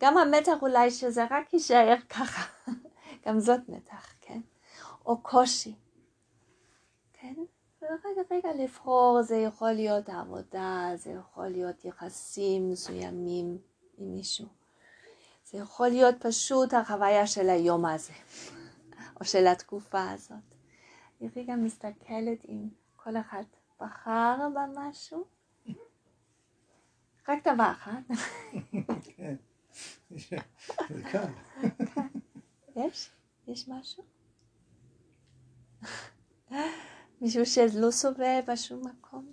גם 0.00 0.18
המתח 0.18 0.52
אולי 0.62 0.90
שזה 0.90 1.24
רק 1.30 1.54
יישאר 1.54 1.96
ככה, 2.08 2.70
גם 3.26 3.40
זאת 3.40 3.60
מתח, 3.68 4.14
כן? 4.20 4.40
או 5.06 5.22
קושי, 5.22 5.74
כן? 7.12 7.34
רגע, 7.82 8.22
רגע 8.30 8.48
לבחור, 8.54 9.22
זה 9.22 9.36
יכול 9.36 9.72
להיות 9.72 10.08
העבודה, 10.08 10.90
זה 10.94 11.10
יכול 11.10 11.48
להיות 11.48 11.84
יחסים 11.84 12.70
מסוימים 12.70 13.58
עם 13.98 14.14
מישהו. 14.14 14.46
זה 15.44 15.58
יכול 15.58 15.88
להיות 15.88 16.14
פשוט 16.18 16.74
החוויה 16.74 17.26
של 17.26 17.48
היום 17.48 17.86
הזה, 17.86 18.12
או 19.20 19.24
של 19.24 19.46
התקופה 19.46 20.10
הזאת. 20.10 20.36
אני 21.20 21.28
רגע 21.36 21.56
מסתכלת 21.56 22.44
אם 22.48 22.68
כל 23.04 23.16
אחד 23.16 23.42
בחר 23.80 24.36
במשהו. 24.54 25.24
רק 27.28 27.48
דבר 27.48 27.72
אחד. 27.72 28.02
כן, 29.16 29.34
זה 30.88 31.02
קל. 31.12 31.32
יש? 32.76 33.10
יש 33.46 33.68
משהו? 33.68 34.04
מישהו 37.20 37.46
שלא 37.46 37.90
סובל 37.90 38.40
בשום 38.46 38.82
מקום? 38.86 39.32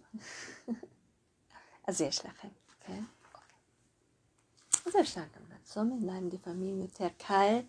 אז 1.88 2.01
יש 2.01 2.25
לכם, 2.25 2.47
כן? 2.79 3.03
אז 4.86 4.93
אפשר 5.01 5.21
גם 5.21 5.41
לעצום 5.49 5.91
עיניים 5.91 6.29
לפעמים 6.34 6.82
יותר 6.82 7.08
קל, 7.17 7.60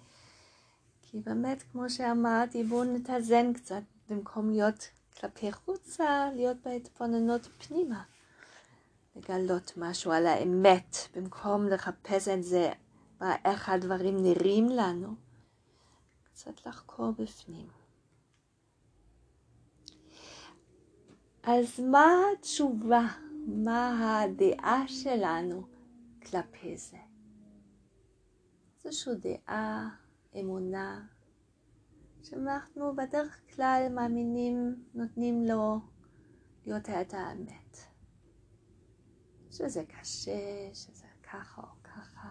כי 1.02 1.20
באמת, 1.20 1.62
כמו 1.72 1.90
שאמרתי, 1.90 2.64
בואו 2.64 2.84
נתאזן 2.84 3.52
קצת 3.52 3.82
במקום 4.08 4.50
להיות 4.50 4.88
כלפי 5.20 5.52
חוצה, 5.52 6.30
להיות 6.34 6.56
בהתבוננות 6.64 7.48
פנימה. 7.58 8.02
לגלות 9.16 9.72
משהו 9.76 10.12
על 10.12 10.26
האמת, 10.26 10.96
במקום 11.14 11.68
לחפש 11.68 12.28
את 12.28 12.44
זה, 12.44 12.72
איך 13.44 13.68
הדברים 13.68 14.22
נראים 14.22 14.68
לנו, 14.68 15.14
קצת 16.24 16.66
לחקור 16.66 17.10
בפנים. 17.18 17.66
אז 21.42 21.80
מה 21.80 22.12
התשובה? 22.32 23.06
מה 23.46 24.20
הדעה 24.20 24.88
שלנו 24.88 25.66
כלפי 26.22 26.76
זה? 26.76 26.96
איזושהי 28.84 29.12
דעה, 29.14 29.88
אמונה, 30.40 31.06
שאנחנו 32.22 32.96
בדרך 32.96 33.40
כלל 33.54 33.86
מאמינים, 33.94 34.84
נותנים 34.94 35.44
לו 35.44 35.80
להיות 36.66 36.88
את 36.88 37.14
האמת. 37.14 37.76
שזה 39.50 39.84
קשה, 39.84 40.70
שזה 40.74 41.06
ככה 41.22 41.62
או 41.62 41.82
ככה. 41.84 42.28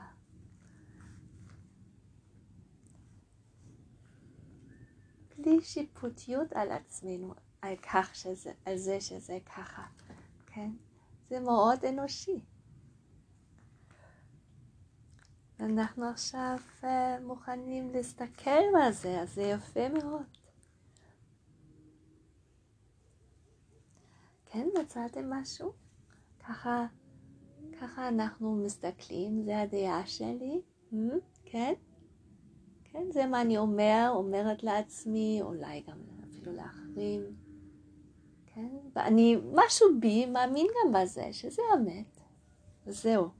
בלי 5.38 5.62
שיפוטיות 5.62 6.54
על 6.54 6.72
עצמנו, 6.72 7.34
על 7.62 7.76
כך 7.76 8.16
שזה, 8.16 8.52
על 8.66 8.78
זה 8.78 9.02
שזה 9.02 9.38
ככה, 9.46 9.86
כן? 10.46 10.72
זה 11.30 11.40
מאוד 11.40 11.86
אנושי. 11.86 12.46
אנחנו 15.60 16.06
עכשיו 16.06 16.58
uh, 16.82 16.86
מוכנים 17.22 17.92
להסתכל 17.92 18.50
על 18.84 18.92
זה, 18.92 19.22
אז 19.22 19.34
זה 19.34 19.42
יפה 19.42 19.90
מאוד. 19.90 20.24
כן, 24.46 24.68
מצאתם 24.82 25.34
משהו? 25.34 25.72
ככה, 26.40 26.86
ככה 27.82 28.08
אנחנו 28.08 28.56
מסתכלים, 28.56 29.44
זה 29.44 29.60
הדעה 29.60 30.06
שלי, 30.06 30.62
hmm? 30.92 30.96
כן? 31.46 31.74
כן, 32.84 33.12
זה 33.12 33.26
מה 33.26 33.42
אני 33.42 33.58
אומר, 33.58 34.12
אומרת 34.16 34.64
לעצמי, 34.64 35.40
אולי 35.42 35.84
גם 35.88 35.98
אפילו 36.30 36.54
לאחרים. 36.54 37.22
כן? 38.46 38.70
ואני, 38.96 39.38
משהו 39.54 39.88
בי 40.00 40.26
מאמין 40.26 40.68
גם 40.68 40.94
בזה, 40.94 41.28
שזה 41.32 41.62
אמת. 41.78 42.20
וזהו. 42.88 43.39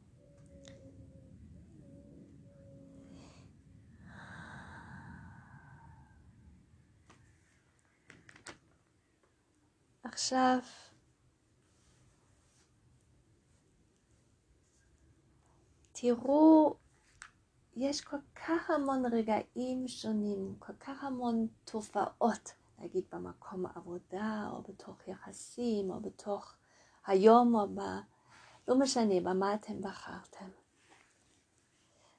עכשיו, 10.20 10.60
תראו, 15.92 16.76
יש 17.76 18.02
כל 18.02 18.18
כך 18.36 18.70
המון 18.70 19.06
רגעים 19.06 19.88
שונים, 19.88 20.56
כל 20.60 20.74
כך 20.74 21.04
המון 21.04 21.48
תופעות 21.66 22.54
נגיד 22.80 23.04
במקום 23.12 23.66
העבודה, 23.66 24.50
או 24.52 24.62
בתוך 24.62 25.08
יחסים, 25.08 25.92
או 25.92 26.00
בתוך 26.00 26.56
היום, 27.08 27.56
או 27.56 27.68
ב... 27.68 27.80
לא 28.68 28.80
משנה, 28.80 29.20
במה 29.24 29.54
אתם 29.54 29.82
בחרתם. 29.82 30.50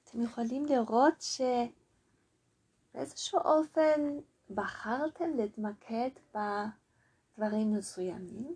אתם 0.04 0.22
יכולים 0.22 0.66
לראות 0.66 1.24
שבאיזשהו 2.94 3.38
אופן 3.38 4.18
בחרתם 4.50 5.36
להתמקד 5.36 6.10
בדברים 7.40 7.74
מסוימים. 7.74 8.54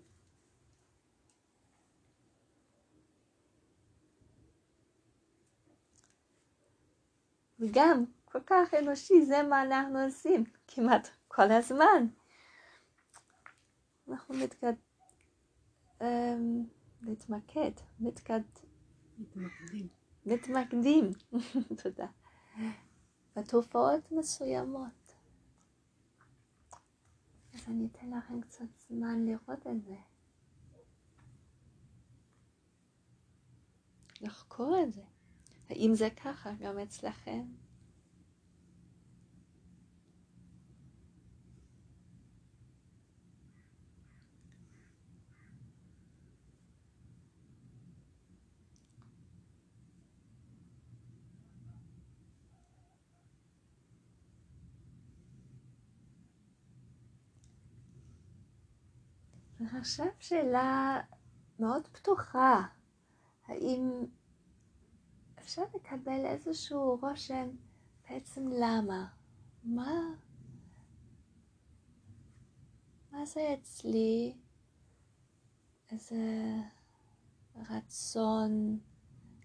וגם 7.59 8.05
כל 8.25 8.39
כך 8.45 8.73
אנושי, 8.73 9.25
זה 9.25 9.43
מה 9.43 9.63
אנחנו 9.63 9.99
עושים 9.99 10.43
כמעט 10.67 11.09
כל 11.27 11.51
הזמן. 11.51 12.07
אנחנו 14.09 14.35
מתקד... 14.35 14.73
אמ, 16.01 16.65
להתמקד, 17.01 17.71
מתקד... 17.99 18.41
מתמקדים. 19.17 19.87
מתמקדים, 20.25 21.11
תודה, 21.83 22.07
בתופעות 23.35 24.11
מסוימות. 24.11 25.04
אז 27.65 27.71
אני 27.71 27.87
אתן 27.91 28.09
לכם 28.17 28.41
קצת 28.41 28.65
זמן 28.89 29.25
לראות 29.25 29.67
את 29.67 29.83
זה. 29.83 29.95
לחקור 34.21 34.83
את 34.83 34.93
זה. 34.93 35.03
האם 35.69 35.91
זה 35.93 36.09
ככה 36.09 36.53
גם 36.59 36.79
אצלכם? 36.79 37.45
ועכשיו 59.73 60.05
שאלה 60.19 61.01
מאוד 61.59 61.87
פתוחה, 61.87 62.61
האם 63.47 64.05
אפשר 65.39 65.61
לקבל 65.75 66.25
איזשהו 66.25 66.97
רושם 67.01 67.49
בעצם 68.09 68.47
למה? 68.47 69.07
מה? 69.63 70.01
מה 73.11 73.25
זה 73.25 73.53
אצלי? 73.53 74.37
איזה 75.91 76.15
רצון 77.55 78.79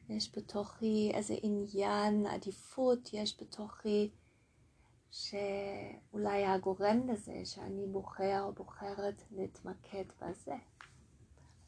יש 0.09 0.39
בתוכי, 0.39 1.11
איזה 1.15 1.35
עניין, 1.43 2.27
עדיפות 2.27 3.11
יש 3.13 3.41
בתוכי, 3.41 4.11
שאולי 5.11 6.47
הגורם 6.47 7.09
לזה 7.09 7.43
שאני 7.45 7.87
בוחר 7.87 8.43
או 8.43 8.53
בוחרת 8.53 9.23
להתמקד 9.31 10.05
בזה, 10.21 10.57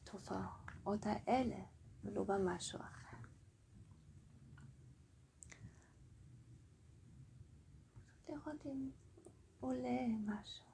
בתופעות 0.02 1.06
האלה, 1.06 1.64
ולא 2.04 2.24
במשהו 2.24 2.80
אחר. 2.80 3.16
לראות 8.28 8.66
אם 8.66 8.90
עולה 9.60 10.06
משהו 10.26 10.64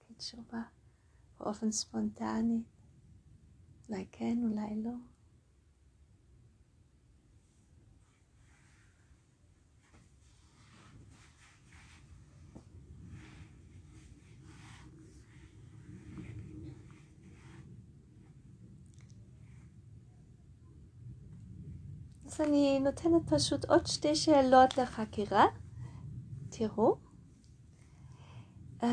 כתשובה 0.00 0.62
באופן 1.40 1.72
ספונטני. 1.72 2.62
אולי 3.88 4.06
כן, 4.12 4.38
אולי 4.42 4.82
לא. 4.82 5.17
אני 22.40 22.80
נותנת 22.80 23.22
פשוט 23.30 23.64
עוד 23.64 23.86
שתי 23.86 24.14
שאלות 24.14 24.78
לחקירה. 24.78 25.44
תראו. 26.48 26.96
Um, 28.80 28.84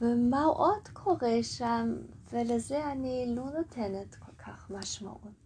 ומה 0.00 0.44
עוד 0.44 0.88
קורה 0.92 1.42
שם, 1.42 1.96
ולזה 2.32 2.92
אני 2.92 3.32
לא 3.36 3.44
נותנת 3.50 4.14
כל 4.14 4.32
כך 4.38 4.70
משמעות. 4.70 5.39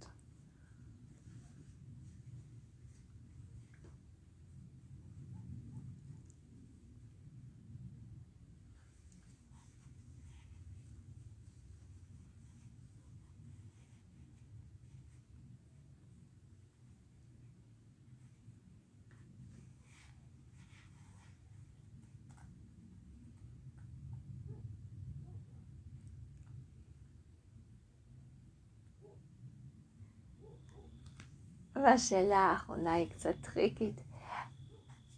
והשאלה 31.85 32.39
האחרונה 32.39 32.93
היא 32.93 33.11
קצת 33.11 33.35
טריקית. 33.41 34.01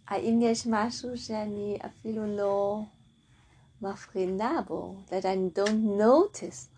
האם 0.07 0.39
יש 0.41 0.67
משהו 0.69 1.17
שאני 1.17 1.77
אפילו 1.85 2.37
לא 2.37 2.81
מבחינה 3.81 4.61
בו, 4.67 4.95
that 5.09 5.23
I 5.23 5.57
don't 5.57 5.99
notice? 5.99 6.77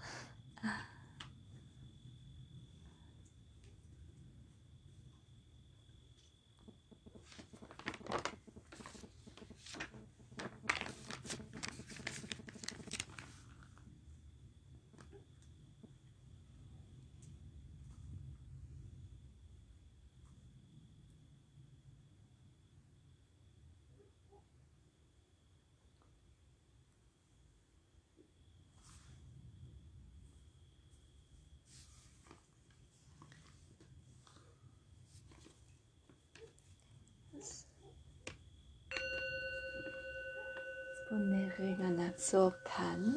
בואו 41.11 42.08
רגע 42.19 42.25
נעצור 42.25 42.51
כאן. 42.65 43.13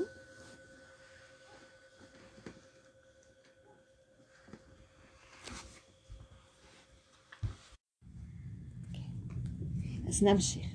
אז 10.08 10.22
נמשיך. 10.22 10.66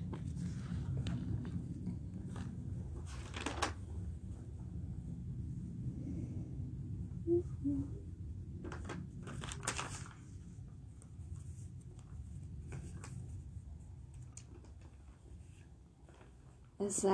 אז 16.79 17.05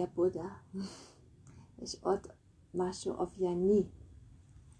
לפי 0.00 0.10
הבודה 0.12 0.48
יש 1.82 1.96
עוד 2.02 2.26
משהו 2.74 3.14
אופייני 3.14 3.82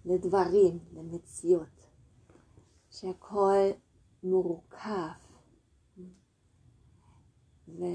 לדברים, 0.04 0.78
למציאות, 0.92 1.86
שהכל 2.90 3.70
מורכב 4.22 5.08
ובעוד 7.68 7.90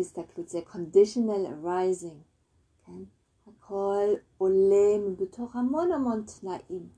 הסתכלות 0.00 0.48
זה 0.48 0.60
conditional 0.72 1.46
arising, 1.64 2.22
כן? 2.86 3.02
הכל 3.46 4.08
עולה 4.38 4.98
בתוך 5.18 5.56
המון 5.56 5.92
המון 5.92 6.24
תנאים. 6.40 6.88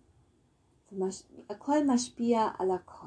מש... 0.93 1.23
הכל 1.51 1.87
משפיע 1.87 2.49
על 2.59 2.71
הכל. 2.71 3.07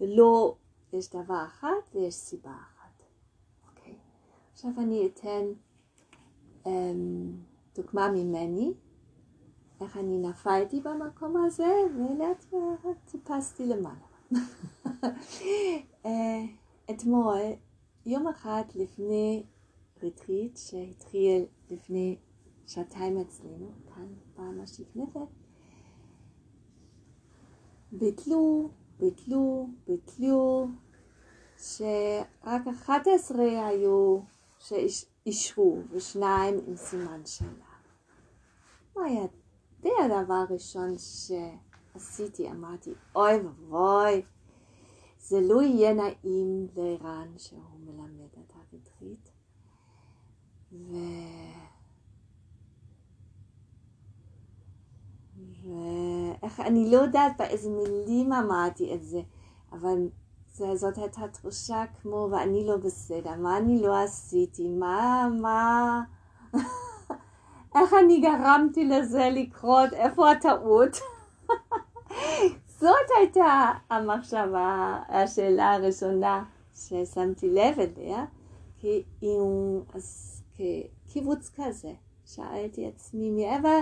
ולא 0.00 0.56
יש 0.94 1.10
דבר 1.10 1.44
אחת 1.46 1.94
ויש 1.94 2.14
סיבה 2.14 2.50
אחת. 2.50 3.02
אוקיי? 3.68 3.96
עכשיו 4.52 4.70
אני 4.78 5.06
אתן 5.06 5.44
אמ, 6.66 7.32
דוגמה 7.74 8.12
ממני, 8.12 8.72
איך 9.80 9.96
אני 9.96 10.18
נפלתי 10.18 10.80
במקום 10.80 11.36
הזה, 11.36 11.74
ולאט 11.96 12.44
לאט 12.52 12.96
טיפסתי 13.04 13.66
למעלה. 13.66 14.06
אה, 16.06 16.42
אתמול, 16.90 17.40
יום 18.06 18.28
אחד 18.28 18.62
לפני 18.74 19.42
ריטריט 20.02 20.56
שהתחיל 20.56 21.44
לפני 21.70 22.18
שעתיים 22.66 23.18
אצלנו, 23.18 23.72
כאן 23.94 24.06
במשק 24.36 24.96
נפת, 24.96 25.20
ביטלו, 27.92 28.70
ביטלו, 28.98 29.68
ביטלו, 29.86 30.68
שרק 31.58 32.62
11 32.82 33.66
היו 33.68 34.20
שאישרו 34.58 35.78
ושניים 35.90 36.60
עם 36.66 36.76
סימן 36.76 37.26
שאלה. 37.26 37.74
מה 38.96 39.04
היה 39.04 39.26
זה 39.84 39.90
הדבר 40.04 40.34
הראשון 40.34 40.94
שעשיתי? 40.98 42.50
אמרתי, 42.50 42.94
אוי 43.14 43.36
ואבוי, 43.36 44.22
זה 45.18 45.40
לא 45.40 45.62
יהיה 45.62 45.94
נעים 45.94 46.68
לערן 46.76 47.38
שהוא 47.38 47.60
מלמד 47.84 48.28
את 48.38 48.52
הריטריט. 48.54 49.28
ו... 50.72 50.96
ואיך, 55.62 56.60
אני 56.60 56.90
לא 56.90 56.96
יודעת 56.96 57.32
באיזה 57.38 57.70
מילים 57.70 58.32
אמרתי 58.32 58.94
את 58.94 59.04
זה, 59.04 59.20
אבל 59.72 60.08
זאת 60.54 60.98
הייתה 60.98 61.28
תחושה 61.28 61.84
כמו, 62.02 62.28
ואני 62.30 62.66
לא 62.66 62.76
בסדר, 62.76 63.34
מה 63.38 63.56
אני 63.56 63.82
לא 63.82 64.02
עשיתי, 64.02 64.68
מה, 64.68 65.28
מה, 65.40 66.02
איך 67.76 67.94
אני 68.04 68.20
גרמתי 68.20 68.84
לזה 68.84 69.28
לקרות, 69.32 69.92
איפה 69.92 70.30
הטעות? 70.30 70.90
זאת 72.80 73.08
הייתה 73.18 73.72
המחשבה, 73.90 74.98
השאלה 75.08 75.72
הראשונה 75.72 76.44
ששמתי 76.74 77.50
לב 77.50 77.78
אליה, 77.78 78.24
כי 78.76 79.02
אם, 79.22 79.80
אז 79.94 80.40
כקיבוץ 80.56 81.50
כזה, 81.56 81.92
שאלתי 82.26 82.86
עצמי 82.86 83.30
מעבר 83.30 83.80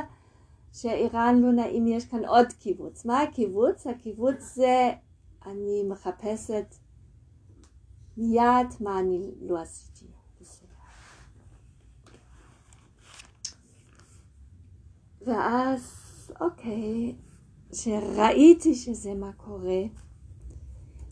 שערן 0.73 1.39
לא 1.41 1.53
נעים, 1.53 1.87
יש 1.87 2.05
כאן 2.05 2.25
עוד 2.25 2.53
קיבוץ. 2.53 3.05
מה 3.05 3.23
הקיבוץ? 3.23 3.87
הקיבוץ 3.87 4.55
זה 4.55 4.93
אני 5.47 5.83
מחפשת 5.89 6.75
מיד 8.17 8.67
מה 8.81 9.01
אני 9.01 9.35
לא 9.41 9.59
עשיתי. 9.59 10.07
ואז, 15.27 15.83
אוקיי, 16.41 17.15
כשראיתי 17.71 18.75
שזה 18.75 19.15
מה 19.15 19.33
קורה, 19.33 19.83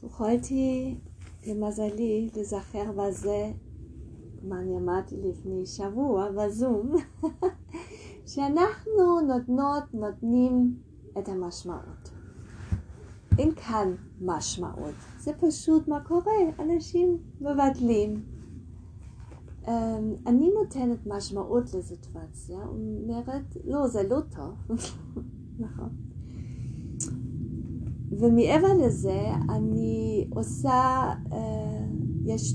יכולתי, 0.03 0.99
למזלי, 1.47 2.31
לזכר 2.37 2.93
בזה 2.93 3.53
מה 4.43 4.61
אני 4.61 4.77
אמרתי 4.77 5.17
לפני 5.17 5.67
שבוע 5.67 6.31
בזום, 6.31 6.93
שאנחנו 8.33 9.21
נותנות, 9.21 9.95
נותנים 9.95 10.77
את 11.19 11.29
המשמעות. 11.29 12.00
אין 13.41 13.55
כאן 13.55 13.95
משמעות, 14.21 14.95
זה 15.19 15.33
פשוט 15.41 15.89
מה 15.89 16.01
קורה, 16.01 16.33
אנשים 16.59 17.19
מבטלים. 17.41 18.23
Um, 19.65 19.69
אני 20.27 20.51
נותנת 20.55 21.07
משמעות 21.07 21.75
לסיטואציה, 21.75 22.59
אומרת, 22.63 23.57
לא, 23.65 23.87
זה 23.87 24.03
לא 24.03 24.21
טוב, 24.21 24.79
נכון. 25.65 25.89
ומעבר 28.11 28.75
לזה, 28.87 29.21
אני 29.49 30.27
עושה, 30.31 31.13
uh, 31.31 31.35
יש 32.25 32.55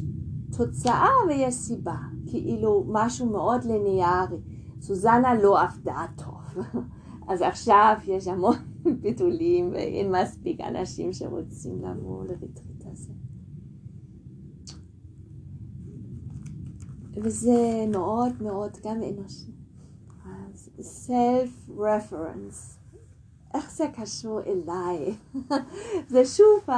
תוצאה 0.57 1.09
ויש 1.27 1.53
סיבה, 1.55 1.97
כאילו 2.27 2.85
משהו 2.87 3.25
מאוד 3.25 3.63
ליניארי. 3.63 4.37
סוזנה 4.81 5.33
לא 5.33 5.61
עבדה 5.61 6.05
טוב, 6.15 6.65
אז 7.29 7.41
עכשיו 7.41 7.95
יש 8.07 8.27
המון 8.27 8.74
ביטולים 9.01 9.71
ואין 9.71 10.11
מספיק 10.11 10.61
אנשים 10.61 11.13
שרוצים 11.13 11.85
לבוא 11.85 12.23
לריטריט 12.23 12.85
הזה. 12.91 13.13
וזה 17.15 17.85
מאוד 17.91 18.31
מאוד 18.41 18.77
גם 18.83 18.97
אנושי. 19.03 19.51
אז 20.25 20.69
self 21.07 21.69
reference, 21.69 22.77
איך 23.53 23.71
זה 23.75 23.85
קשור 23.93 24.39
אליי? 24.39 25.15
זה 26.09 26.25
שוב 26.25 26.69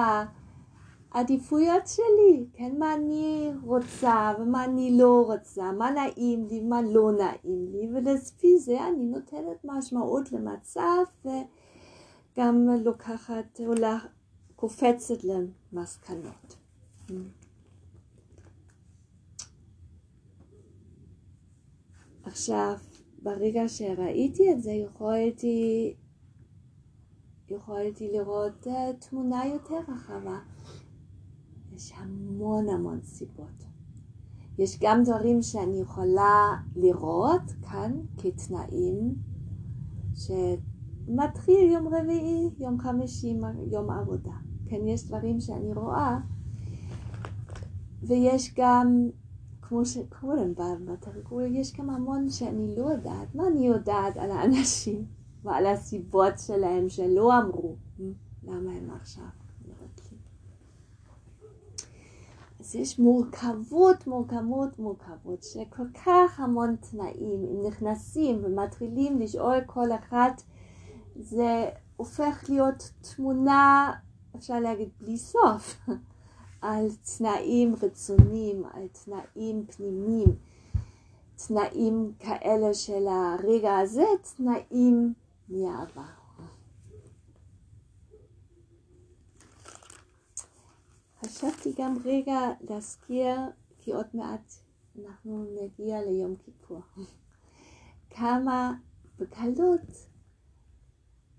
העדיפויות 1.12 1.88
שלי, 1.88 2.46
כן, 2.54 2.76
מה 2.80 2.94
אני 2.94 3.52
רוצה 3.64 4.34
ומה 4.40 4.66
אני 4.66 4.98
לא 4.98 5.24
רוצה, 5.26 5.72
מה 5.72 5.92
נעים 5.92 6.46
לי 6.46 6.62
ומה 6.62 6.82
לא 6.82 7.12
נעים 7.12 7.68
לי, 7.72 7.90
ולפי 7.94 8.60
זה 8.60 8.88
אני 8.88 9.06
נותנת 9.06 9.66
משמעות 9.66 10.32
למצב 10.32 11.04
וגם 12.38 12.68
לוקחת, 12.86 13.60
אולי 13.60 13.96
קופצת 14.56 15.24
למסקנות. 15.24 16.58
עכשיו, 22.24 22.76
ברגע 23.24 23.62
שראיתי 23.68 24.52
את 24.52 24.62
זה, 24.62 24.72
יכולתי, 24.72 25.96
יכולתי 27.50 28.12
לראות 28.12 28.68
תמונה 29.00 29.46
יותר 29.46 29.80
רחבה. 29.88 30.40
יש 31.76 31.94
המון 31.96 32.70
המון 32.70 33.02
סיבות. 33.02 33.64
יש 34.58 34.78
גם 34.82 35.04
דברים 35.04 35.42
שאני 35.42 35.82
יכולה 35.82 36.62
לראות 36.76 37.52
כאן 37.62 37.92
כתנאים 38.18 39.16
שמתחיל 41.08 41.72
יום 41.72 41.88
רביעי, 41.88 42.50
יום 42.60 42.80
חמישי, 42.80 43.38
יום 43.72 43.90
עבודה. 43.90 44.32
כן, 44.70 44.88
יש 44.88 45.08
דברים 45.08 45.40
שאני 45.40 45.74
רואה, 45.74 46.18
ויש 48.04 48.54
גם, 48.58 49.10
כמו 49.62 49.86
שקודם 49.86 50.54
בתרגול, 50.86 51.44
יש 51.56 51.78
גם 51.78 51.90
המון 51.90 52.30
שאני 52.30 52.76
לא 52.78 52.92
יודעת. 52.92 53.36
מה 53.36 53.48
אני 53.48 53.68
יודעת 53.68 54.18
על 54.18 54.32
האנשים 54.32 55.06
ועל 55.44 55.66
הסיבות 55.66 56.34
שלהם 56.38 56.90
שלא 56.90 57.40
אמרו 57.40 57.76
למה 58.44 58.72
הם 58.72 58.90
עכשיו? 58.92 59.26
אז 62.60 62.76
יש 62.76 63.00
מורכבות, 63.00 64.08
מורכבות, 64.08 64.80
מורכבות, 64.80 65.44
שכל 65.44 65.88
כך 66.06 66.40
המון 66.40 66.76
תנאים, 66.76 67.46
אם 67.46 67.68
נכנסים 67.68 68.40
ומתחילים 68.44 69.20
לשאול 69.20 69.58
כל 69.66 69.92
אחד, 69.92 70.32
זה 71.20 71.70
הופך 71.96 72.46
להיות 72.50 72.92
תמונה, 73.02 73.94
אפשר 74.36 74.60
להגיד, 74.60 74.90
בלי 75.00 75.18
סוף, 75.18 75.78
על 76.62 76.88
תנאים 77.18 77.76
רצוניים, 77.82 78.64
על 78.74 78.88
תנאים 78.88 79.66
פנימיים, 79.66 80.36
תנאים 81.48 82.12
כאלה 82.20 82.74
של 82.74 83.08
הרגע 83.08 83.78
הזה, 83.78 84.06
תנאים 84.36 85.14
מהעבר. 85.50 86.02
חשבתי 91.26 91.74
גם 91.78 91.98
רגע 92.06 92.40
להזכיר, 92.70 93.36
כי 93.78 93.94
עוד 93.94 94.06
מעט 94.14 94.54
אנחנו 95.00 95.46
נגיע 95.62 96.02
ליום 96.02 96.36
כיפור, 96.36 96.82
כמה 98.16 98.74
בקלות 99.20 100.08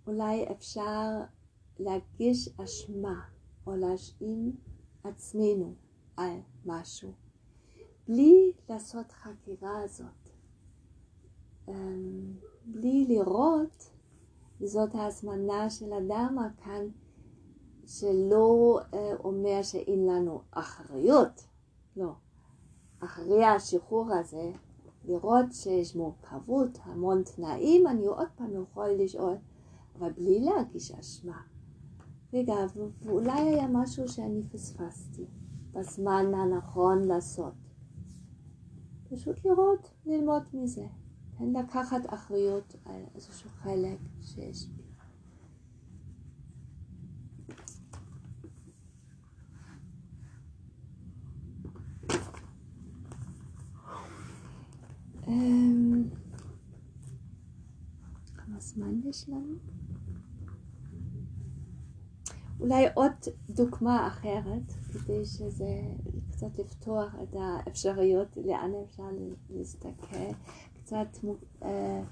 אולי 0.09 0.47
אפשר 0.53 1.21
להגיש 1.79 2.49
אשמה 2.65 3.21
או 3.67 3.77
להשאים 3.77 4.57
עצמנו 5.05 5.75
על 6.17 6.37
משהו, 6.67 7.13
בלי 8.09 8.53
לעשות 8.69 9.13
חקירה 9.13 9.83
הזאת, 9.83 10.31
אמ, 11.69 12.33
בלי 12.65 13.07
לראות, 13.09 13.91
זאת 14.61 14.95
ההזמנה 14.95 15.71
של 15.71 15.93
אדם 15.93 16.37
כאן 16.65 16.89
שלא 17.87 18.81
אה, 18.95 19.17
אומר 19.25 19.63
שאין 19.63 20.07
לנו 20.07 20.43
אחריות, 20.51 21.45
לא. 21.97 22.13
אחרי 23.01 23.45
השחרור 23.45 24.13
הזה, 24.13 24.53
לראות 25.05 25.53
שיש 25.53 25.97
מורכבות, 25.97 26.79
המון 26.83 27.23
תנאים, 27.23 27.87
אני 27.87 28.07
עוד 28.07 28.29
פעם 28.37 28.63
יכול 28.63 28.89
לשאול, 28.89 29.37
אבל 29.99 30.13
בלי 30.13 30.41
להגיש 30.41 30.91
אשמה. 30.91 31.41
רגע, 32.33 32.55
ואולי 33.03 33.41
היה 33.41 33.69
משהו 33.73 34.09
שאני 34.09 34.43
פספסתי 34.53 35.27
בזמן 35.73 36.35
הנכון 36.35 37.05
לעשות. 37.05 37.55
פשוט 39.11 39.45
לראות, 39.45 39.91
ללמוד 40.07 40.43
מזה. 40.53 40.87
כן, 41.39 41.53
לקחת 41.53 42.15
אחריות 42.15 42.75
על 42.85 43.03
איזשהו 43.15 43.51
חלק 43.51 43.99
שיש 44.21 44.67
בי. 44.67 44.83
אמ, 55.29 56.05
כמה 58.35 58.61
זמן 58.61 59.01
יש 59.05 59.29
לנו? 59.29 59.78
אולי 62.61 62.87
עוד 62.95 63.13
דוגמה 63.51 64.07
אחרת, 64.07 64.73
כדי 64.93 65.25
שזה 65.25 65.81
קצת 66.31 66.59
לפתוח 66.59 67.15
את 67.23 67.37
האפשרויות 67.41 68.37
לאן 68.37 68.71
אפשר 68.85 69.09
להסתכל, 69.51 70.17
קצת 70.75 71.19
אה, 71.63 72.03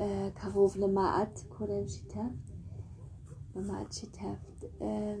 אה, 0.00 0.28
קרוב 0.34 0.76
למעט 0.76 1.40
קודם 1.48 1.88
שיתפת, 1.88 2.52
במעט 3.54 3.92
שיתפת. 3.92 4.64
אה, 4.82 5.16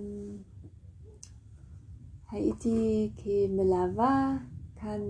הייתי 2.30 3.10
כמלווה 3.16 4.36
כאן 4.76 5.00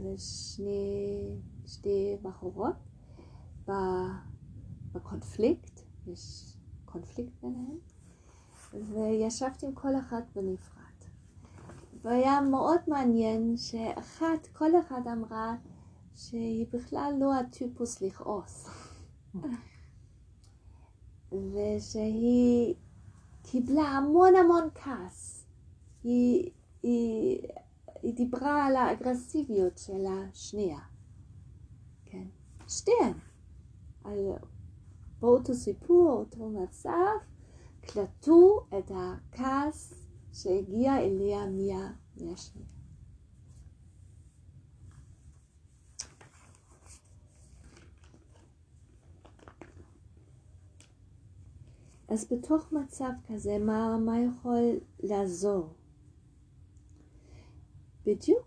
לשני 0.00 1.36
שתי 1.66 2.16
בחורות 2.22 2.76
בקונפליקט, 4.92 5.80
יש 6.06 6.56
קונפליקט 6.92 7.32
ביניהם, 7.42 7.78
וישבתי 8.74 9.66
עם 9.66 9.72
כל 9.74 9.96
אחת 9.96 10.24
בנפרד. 10.34 10.82
והיה 12.02 12.40
מאוד 12.40 12.80
מעניין 12.88 13.56
שאחת, 13.56 14.46
כל 14.52 14.70
אחת 14.80 15.06
אמרה 15.12 15.56
שהיא 16.14 16.66
בכלל 16.72 17.12
לא 17.20 17.34
הטיפוס 17.34 18.02
לכעוס. 18.02 18.68
ושהיא 21.52 22.74
קיבלה 23.42 23.82
המון 23.82 24.36
המון 24.36 24.68
כעס. 24.74 25.46
היא, 26.02 26.50
היא, 26.82 27.42
היא 28.02 28.14
דיברה 28.14 28.66
על 28.66 28.76
האגרסיביות 28.76 29.78
של 29.78 30.04
השנייה. 30.06 30.80
כן, 32.04 32.26
שתיהן. 32.68 33.18
על 34.04 34.18
באותו 35.22 35.54
סיפור, 35.54 36.10
אותו 36.10 36.50
מצב, 36.50 36.90
קלטו 37.80 38.66
את 38.78 38.90
הכעס 38.94 39.94
שהגיע 40.32 40.98
אליה 40.98 41.46
מהשנייה. 42.16 42.68
אז 52.08 52.32
בתוך 52.32 52.72
מצב 52.72 53.10
כזה, 53.28 53.58
מה, 53.58 53.98
מה 53.98 54.20
יכול 54.20 54.78
לעזור? 55.00 55.74
בדיוק 58.06 58.46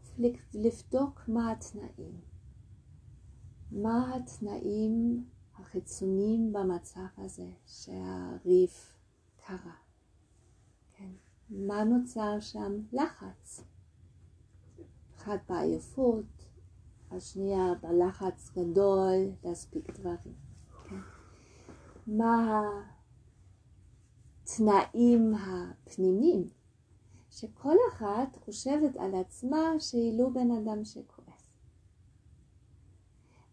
לבדוק 0.53 1.21
מה 1.27 1.51
התנאים. 1.51 2.19
מה 3.71 4.15
התנאים 4.15 5.25
החיצוניים 5.75 6.53
במצב 6.53 7.05
הזה 7.17 7.49
שהריב 7.65 8.69
קרה? 9.47 9.75
כן. 10.97 11.11
מה 11.49 11.83
נוצר 11.83 12.39
שם? 12.39 12.71
לחץ. 12.93 13.63
אחת 15.17 15.39
בעייפות, 15.49 16.25
השנייה 17.11 17.73
בלחץ 17.81 18.51
גדול 18.53 19.31
להספיק 19.43 19.89
דברים. 19.89 20.35
כן. 20.89 20.99
מה 22.07 22.61
התנאים 24.43 25.33
הפנימיים, 25.35 26.49
שכל 27.29 27.75
אחת 27.93 28.35
חושבת 28.45 28.95
על 28.95 29.15
עצמה 29.15 29.79
שהיא 29.79 30.19
לא 30.19 30.29
בן 30.29 30.51
אדם 30.51 30.85
שכועס. 30.85 31.49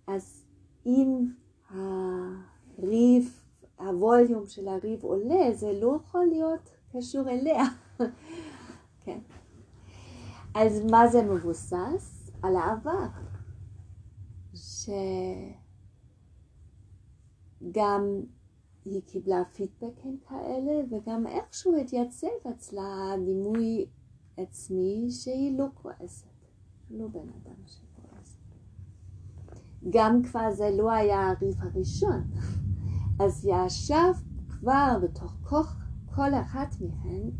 אז 0.07 0.45
אם 0.87 1.33
הריב, 1.73 3.43
הווליום 3.79 4.47
של 4.47 4.68
הריב 4.68 5.05
עולה, 5.05 5.55
זה 5.55 5.73
לא 5.73 5.97
יכול 5.97 6.27
להיות 6.27 6.70
קשור 6.93 7.31
אליה. 7.31 7.62
כן. 9.05 9.18
אז 10.55 10.85
מה 10.91 11.09
זה 11.09 11.23
מבוסס? 11.23 12.31
על 12.43 12.57
העבר. 12.57 13.07
שגם 14.55 15.61
היא 18.85 19.03
קיבלה 19.07 19.43
פידבקים 19.53 20.18
כאלה, 20.29 20.73
וגם 20.91 21.27
איכשהו 21.27 21.77
התייצב 21.77 22.27
אצלה 22.51 23.14
דימוי 23.25 23.87
עצמי 24.37 25.11
שהיא 25.11 25.59
לא 25.59 25.66
כועסת, 25.75 26.27
לא 26.91 27.09
בן 27.09 27.29
אדם 27.29 27.66
שכועס. 27.66 27.82
גם 29.91 30.22
כבר 30.22 30.51
זה 30.53 30.70
לא 30.78 30.91
היה 30.93 31.30
הריב 31.30 31.55
הראשון, 31.61 32.24
אז 33.20 33.47
ישב 33.51 34.12
כבר 34.49 34.99
בתוך 35.03 35.37
כוח 35.43 35.76
כל 36.14 36.35
אחת 36.35 36.76
מהן 36.80 37.30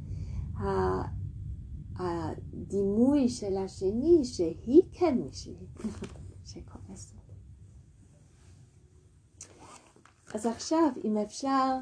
הדימוי 1.97 3.29
של 3.29 3.57
השני 3.57 4.25
שהיא 4.25 4.83
כן 4.93 5.19
מישהי 5.19 5.57
שכועסת. 6.45 7.15
אז 10.35 10.47
עכשיו, 10.47 10.89
אם 11.05 11.17
אפשר 11.17 11.79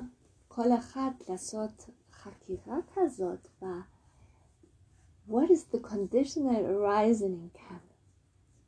כל 0.49 0.73
אחת 0.73 1.29
לעשות 1.29 1.91
חקירה 2.13 2.77
כזאת, 2.95 3.49
ב- 3.63 3.67
what 5.29 5.49
is 5.51 5.75
the 5.75 5.79
conditional 5.79 6.63
arising 6.75 7.59
כאן? 7.59 7.90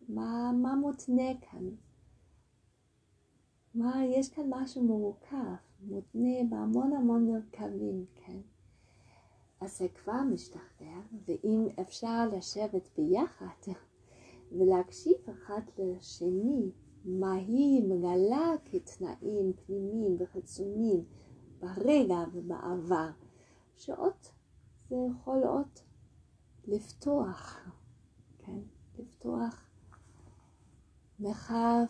מה, 0.08 0.52
מה 0.52 0.74
מותנה 0.74 1.30
כאן? 1.40 1.68
מה, 3.74 4.04
יש 4.04 4.28
כאן 4.28 4.44
משהו 4.48 4.82
מורכב, 4.82 5.54
מותנה 5.82 6.38
בהמון 6.50 6.92
המון 6.92 7.30
מרכבים, 7.30 8.04
כן? 8.14 8.38
אז 9.60 9.78
זה 9.78 9.88
כבר 9.88 10.22
משתחרר, 10.22 11.00
ואם 11.26 11.68
אפשר 11.80 12.28
לשבת 12.32 12.88
ביחד 12.96 13.72
ולהקשיב 14.58 15.16
אחד 15.30 15.60
לשני, 15.78 16.70
מה 17.04 17.32
היא 17.32 17.82
מגלה 17.84 18.54
כתנאים 18.64 19.52
פנימיים 19.52 20.16
וחיצוניים 20.18 21.04
ברגע 21.60 22.24
ובעבר, 22.32 23.10
שעוד 23.76 24.12
זה 24.88 24.96
יכול 25.10 25.42
עוד 25.44 25.78
לפתוח, 26.66 27.68
כן? 28.46 28.58
לפתוח 28.98 29.71
מרחב 31.22 31.84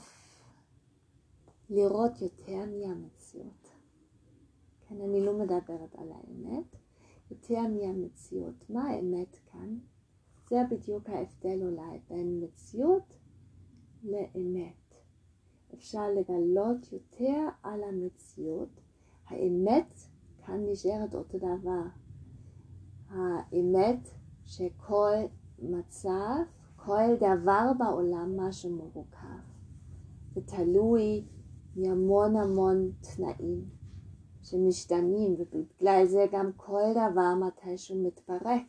לראות 1.70 2.22
יותר 2.22 2.64
מהמציאות. 2.64 3.68
כן, 4.88 5.00
אני 5.00 5.20
לא 5.20 5.38
מדברת 5.38 5.94
על 5.94 6.12
האמת, 6.12 6.76
יותר 7.30 7.60
מהמציאות. 7.60 8.70
מה 8.70 8.84
האמת 8.84 9.36
כאן? 9.52 9.78
זה 10.50 10.56
בדיוק 10.70 11.08
ההבדל 11.08 11.62
אולי 11.62 11.98
בין 12.08 12.44
מציאות 12.44 13.14
לאמת. 14.02 14.94
אפשר 15.74 16.10
לגלות 16.10 16.92
יותר 16.92 17.48
על 17.62 17.80
המציאות. 17.84 18.80
האמת 19.26 19.98
כאן 20.46 20.60
נשארת 20.70 21.14
אותו 21.14 21.38
דבר. 21.38 21.82
האמת 23.08 24.08
שכל 24.44 25.14
מצב, 25.58 26.36
כל 26.84 27.16
דבר 27.16 27.72
בעולם 27.78 28.40
משהו 28.40 28.70
מורכב 28.70 29.42
ותלוי 30.34 31.24
מהמון 31.76 32.36
המון 32.36 32.92
תנאים 33.00 33.64
שמשתנים 34.42 35.36
ובגלל 35.38 36.04
זה 36.06 36.26
גם 36.32 36.50
כל 36.56 36.92
דבר 36.92 37.34
מתישהו 37.46 38.02
מתפרק 38.02 38.66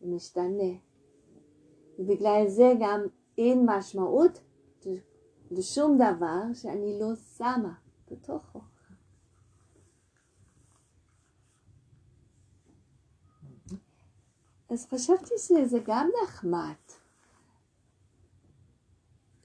ומשתנה 0.00 0.72
ובגלל 1.98 2.44
זה 2.48 2.72
גם 2.80 3.00
אין 3.38 3.66
משמעות 3.70 4.40
לשום 5.50 5.96
דבר 5.96 6.42
שאני 6.54 7.00
לא 7.00 7.14
שמה 7.36 7.74
בתוכו. 8.10 8.73
אז 14.70 14.86
חשבתי 14.86 15.34
שזה 15.38 15.78
גם 15.86 16.10
נחמד 16.24 16.74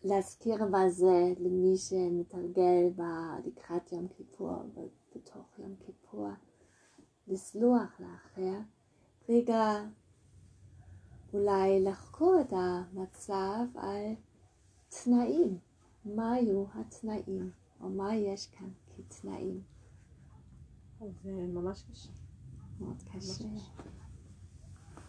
להזכיר 0.04 0.66
מה 0.66 0.90
זה 0.90 1.34
למי 1.40 1.78
שמתרגל 1.78 2.92
לקראת 3.46 3.92
יום 3.92 4.08
כיפור, 4.08 4.64
בתוך 5.16 5.60
יום 5.60 5.76
כיפור, 5.86 6.28
לסלוח 7.28 8.00
לאחר, 8.00 8.60
רגע 9.30 9.86
אולי 11.34 11.84
לחקור 11.84 12.42
את 12.42 12.54
המצב 12.54 13.66
על 13.76 14.16
תנאים. 14.90 15.60
מה 16.06 16.32
היו 16.32 16.66
התנאים, 16.74 17.52
או 17.82 17.90
מה 17.90 18.16
יש 18.16 18.48
כאן 18.48 18.70
כתנאים. 18.96 19.62
זה 21.24 21.32
ממש 21.32 21.84
קשה. 21.92 22.10
מאוד 22.80 23.04
קשה. 23.14 23.44
Mm. 23.44 23.99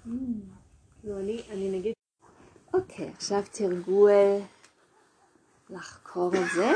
כאילו, 0.02 1.18
אני, 1.18 1.42
אני 1.50 1.78
נגיד... 1.78 1.94
אוקיי, 2.74 3.08
עכשיו 3.08 3.42
תרגול 3.52 4.10
לחקור 5.70 6.30
את 6.34 6.50
זה. 6.54 6.70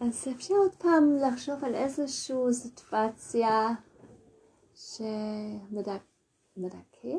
אז 0.00 0.28
אפשר 0.36 0.54
עוד 0.54 0.74
פעם 0.74 1.16
לחשוב 1.28 1.64
על 1.64 1.74
איזושהי 1.74 2.36
סיטואציה 2.52 3.68
שמדכאת, 4.74 6.00
כן? 6.92 7.18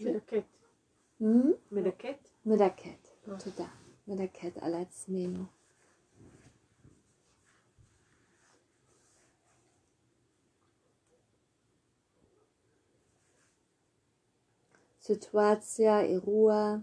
מדכאת. 0.00 0.44
מדכאת? 1.72 2.28
מדכאת, 2.46 3.08
תודה. 3.24 3.68
מדכאת 4.08 4.56
על 4.56 4.74
עצמנו. 4.74 5.57
סיטואציה, 15.08 16.00
אירוע. 16.00 16.76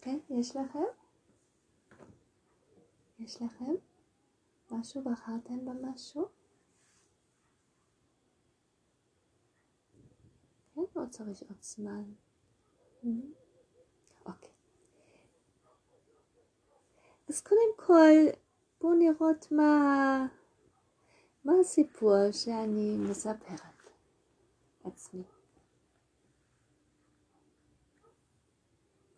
כן, 0.00 0.18
יש 0.30 0.56
לכם? 0.56 0.78
יש 3.18 3.42
לכם? 3.42 3.74
משהו? 4.70 5.02
בחרתם 5.02 5.64
במשהו? 5.64 6.28
כן, 10.74 10.80
לא 10.96 11.06
צריך 11.10 11.42
עוד 11.42 11.62
זמן. 11.62 12.04
אוקיי. 14.26 14.50
אז 17.28 17.40
קודם 17.40 17.72
כל, 17.76 18.30
בואו 18.84 18.94
נראות 18.94 19.52
מה, 19.52 20.26
מה 21.44 21.52
הסיפור 21.60 22.30
שאני 22.32 22.96
מספרת 22.96 23.90
עצמי. 24.84 25.22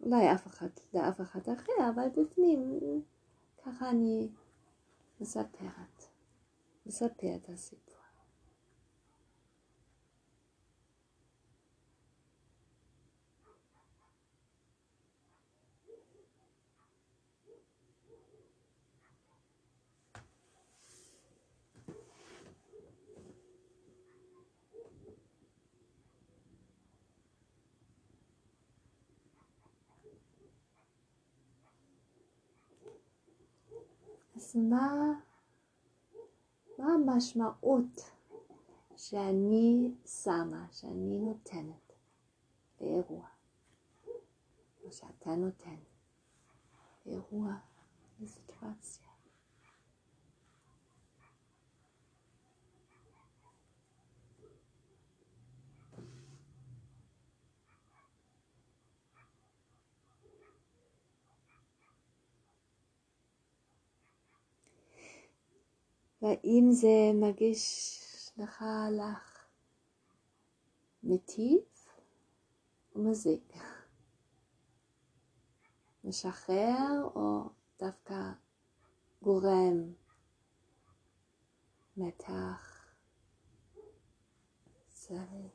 אולי 0.01 0.33
אף 0.35 0.47
אחד, 0.47 0.69
לאף 0.95 1.21
אחד 1.21 1.41
אחר, 1.41 1.91
אבל 1.95 2.09
בפנים, 2.09 2.81
ככה 3.65 3.91
אני 3.91 4.29
מספרת, 5.21 6.05
מספר 6.87 7.37
את 7.37 7.49
הסיפור. 7.49 7.86
אז 34.47 34.57
מה, 34.57 35.13
המשמעות 36.79 38.11
שאני 38.97 39.91
שמה, 40.07 40.67
שאני 40.73 41.19
נותנת 41.19 41.93
לאירוע, 42.81 43.27
או 44.85 44.93
שאתה 44.93 45.37
נותן 45.37 45.77
לאירוע, 47.07 47.55
לסיטואציה? 48.21 49.06
והאם 66.27 66.69
זה 66.71 67.11
מרגיש 67.15 68.33
לך 68.39 68.65
לך 68.91 69.47
מיטיב 71.03 71.61
ומזיק? 72.97 73.53
משחרר 76.05 77.09
או 77.15 77.49
דווקא 77.79 78.33
גורם 79.23 79.93
מתח, 81.97 82.93
סבל? 84.93 85.49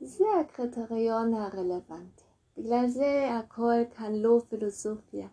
זה 0.00 0.24
הקריטריון 0.40 1.34
הרלוונטי. 1.34 2.24
בגלל 2.56 2.88
זה 2.88 3.28
הכל 3.38 3.80
כאן 3.96 4.12
לא 4.14 4.42
פילוסופיה. 4.48 5.28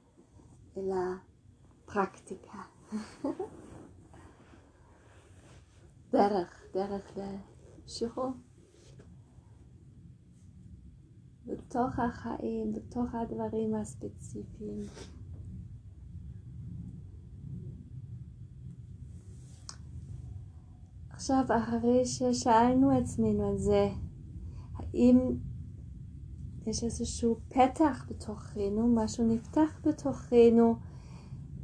אלא 0.78 0.95
פרקטיקה. 1.86 2.61
דרך, 6.11 6.63
דרך 6.73 7.17
לשחרור. 7.86 8.32
בתוך 11.45 11.99
החיים, 11.99 12.73
בתוך 12.73 13.15
הדברים 13.15 13.75
הספציפיים. 13.75 14.86
עכשיו, 21.09 21.45
אחרי 21.57 22.05
ששאלנו 22.05 22.91
עצמנו 22.91 23.49
על 23.49 23.57
זה, 23.57 23.89
האם 24.75 25.38
יש 26.68 26.84
איזשהו 26.84 27.39
פתח 27.49 28.05
בתוכנו, 28.09 28.88
משהו 28.95 29.28
נפתח 29.28 29.80
בתוכנו, 29.86 30.76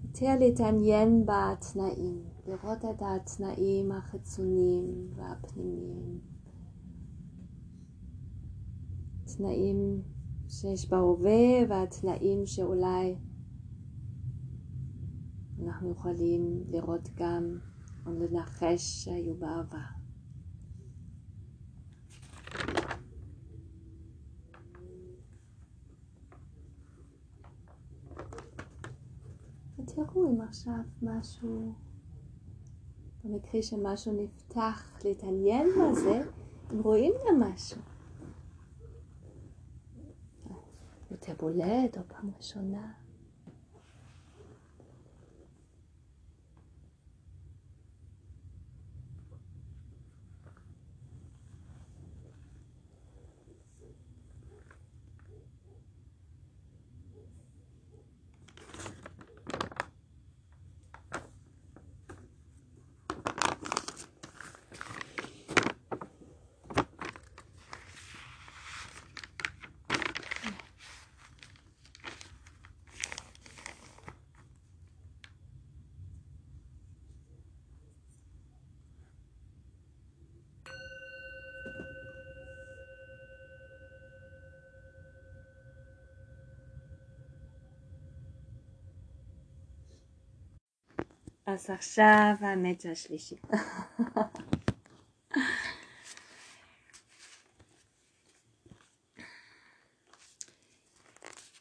יותר 0.04 0.36
להתעניין 0.40 1.26
בתנאים, 1.26 2.24
לראות 2.48 2.86
את 2.86 3.02
התנאים 3.02 3.92
החיצוניים 3.92 5.10
והפנימיים. 5.16 6.20
תנאים 9.38 10.02
שיש 10.48 10.90
בהווה 10.90 11.66
והתנאים 11.70 12.46
שאולי 12.46 13.16
אנחנו 15.64 15.92
יכולים 15.92 16.64
לראות 16.70 17.10
גם 17.16 17.58
או 18.06 18.12
לנחש 18.12 19.04
שהיו 19.04 19.36
בעבר. 19.36 20.03
תראו 29.96 30.32
אם 30.32 30.42
עכשיו 30.42 30.80
משהו, 31.02 31.74
במקרה 33.24 33.62
שמשהו 33.62 34.14
נפתח 34.24 35.00
להתעניין 35.06 35.68
בזה, 35.68 36.22
אם 36.74 36.80
רואים 36.80 37.14
גם 37.28 37.40
משהו. 37.40 37.82
יותר 41.12 41.34
בולט 41.40 41.98
או 41.98 42.02
פעם 42.08 42.32
ראשונה. 42.38 42.94
אז 91.46 91.70
עכשיו 91.70 92.34
האמת 92.40 92.86
השלישי. 92.92 93.36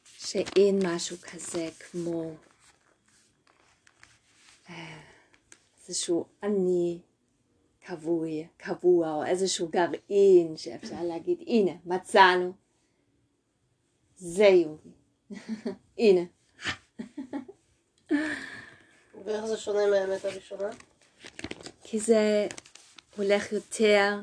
שאין 0.05 0.79
משהו 0.87 1.17
כזה 1.17 1.69
כמו 1.79 2.35
אה, 4.71 5.01
איזשהו 5.79 6.27
אני 6.43 7.01
קבוע, 7.81 8.29
קבוע, 8.57 9.15
או 9.15 9.25
איזשהו 9.25 9.69
גרעין 9.69 10.57
שאפשר 10.57 11.03
להגיד, 11.03 11.39
הנה, 11.47 11.73
מצאנו, 11.85 12.53
זה 14.17 14.45
יהודי. 14.45 14.91
הנה. 15.99 16.21
ואיך 19.33 19.45
זה 19.45 19.57
שונה 19.57 19.87
מהאמת 19.91 20.25
הראשונה? 20.25 20.71
כי 21.83 22.01
זה 22.01 22.49
הולך 23.17 23.53
יותר 23.53 24.21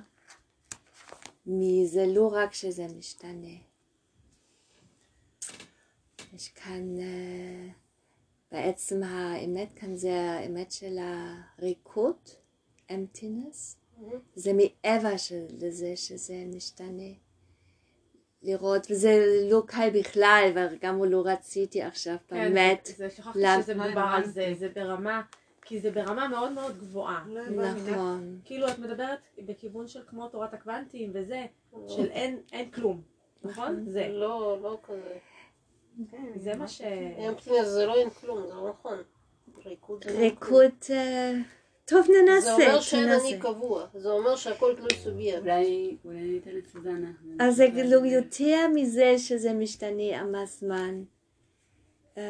מזה 1.45 2.05
לא 2.07 2.27
רק 2.33 2.53
שזה 2.53 2.87
משתנה. 2.97 3.57
יש 6.33 6.47
כאן, 6.47 6.95
uh, 6.97 7.71
בעצם 8.51 9.03
האמת 9.03 9.69
כאן 9.75 9.95
זה 9.95 10.13
האמת 10.13 10.71
של 10.71 10.97
הריקות, 11.57 12.35
emptiness, 12.91 13.75
mm-hmm. 13.97 14.15
זה 14.35 14.51
מעבר 14.53 15.17
של 15.17 15.45
לזה 15.59 15.95
שזה 15.95 16.43
משתנה. 16.55 17.13
לראות, 18.43 18.87
וזה 18.91 19.25
לא 19.51 19.63
קל 19.65 19.89
בכלל, 19.93 20.51
וגם 20.55 21.03
לא 21.03 21.23
רציתי 21.25 21.81
עכשיו 21.81 22.15
כן, 22.27 22.35
באמת. 22.35 22.89
זה, 22.97 23.09
שכחתי 23.09 23.39
לה... 23.39 23.61
שזה 23.61 23.75
מדובר 23.75 24.05
על 24.13 24.25
זה, 24.25 24.53
זה 24.59 24.69
ברמה, 24.75 25.21
כי 25.61 25.79
זה 25.79 25.91
ברמה 25.91 26.27
מאוד 26.27 26.51
מאוד 26.51 26.77
גבוהה. 26.77 27.23
לא 27.27 27.71
נכון. 27.71 28.39
כאילו 28.45 28.67
את 28.67 28.79
מדברת 28.79 29.19
בכיוון 29.45 29.87
של 29.87 29.99
כמו 30.07 30.27
תורת 30.27 30.53
הקוונטים 30.53 31.11
וזה, 31.13 31.45
של 31.87 32.11
אין, 32.11 32.39
אין 32.51 32.71
כלום, 32.71 33.01
נכון? 33.43 33.85
זה. 33.89 34.07
לא, 34.07 34.57
לא 34.61 34.77
כזה. 34.83 35.17
כן, 36.11 36.25
זה 36.35 36.55
מה 36.55 36.67
ש... 36.67 36.81
זה 37.63 37.85
לא 37.85 37.95
אין 37.95 38.09
כלום, 38.09 38.47
זה 38.47 38.53
לא 38.53 38.69
נכון. 38.69 38.97
ריקוד. 39.65 40.05
ריקוד... 40.05 40.73
טוב, 41.89 42.07
ננסה. 42.09 42.55
זה 42.55 42.67
אומר 42.67 42.81
שאין 42.81 43.09
אני 43.09 43.39
קבוע, 43.39 43.85
זה 43.93 44.09
אומר 44.09 44.35
שהכל 44.35 44.75
תלוי 44.75 45.03
סוגיה. 45.03 45.39
אולי 45.39 45.97
ניתן 46.05 46.51
לסוזנה. 46.51 47.11
אז 47.39 47.55
זה 47.55 47.67
כאילו 47.73 48.05
יותר 48.05 48.67
מזה 48.75 49.17
שזה 49.17 49.53
משתנה 49.53 50.19
עם 50.19 50.35
הזמן. 50.35 51.03
אמ, 52.17 52.21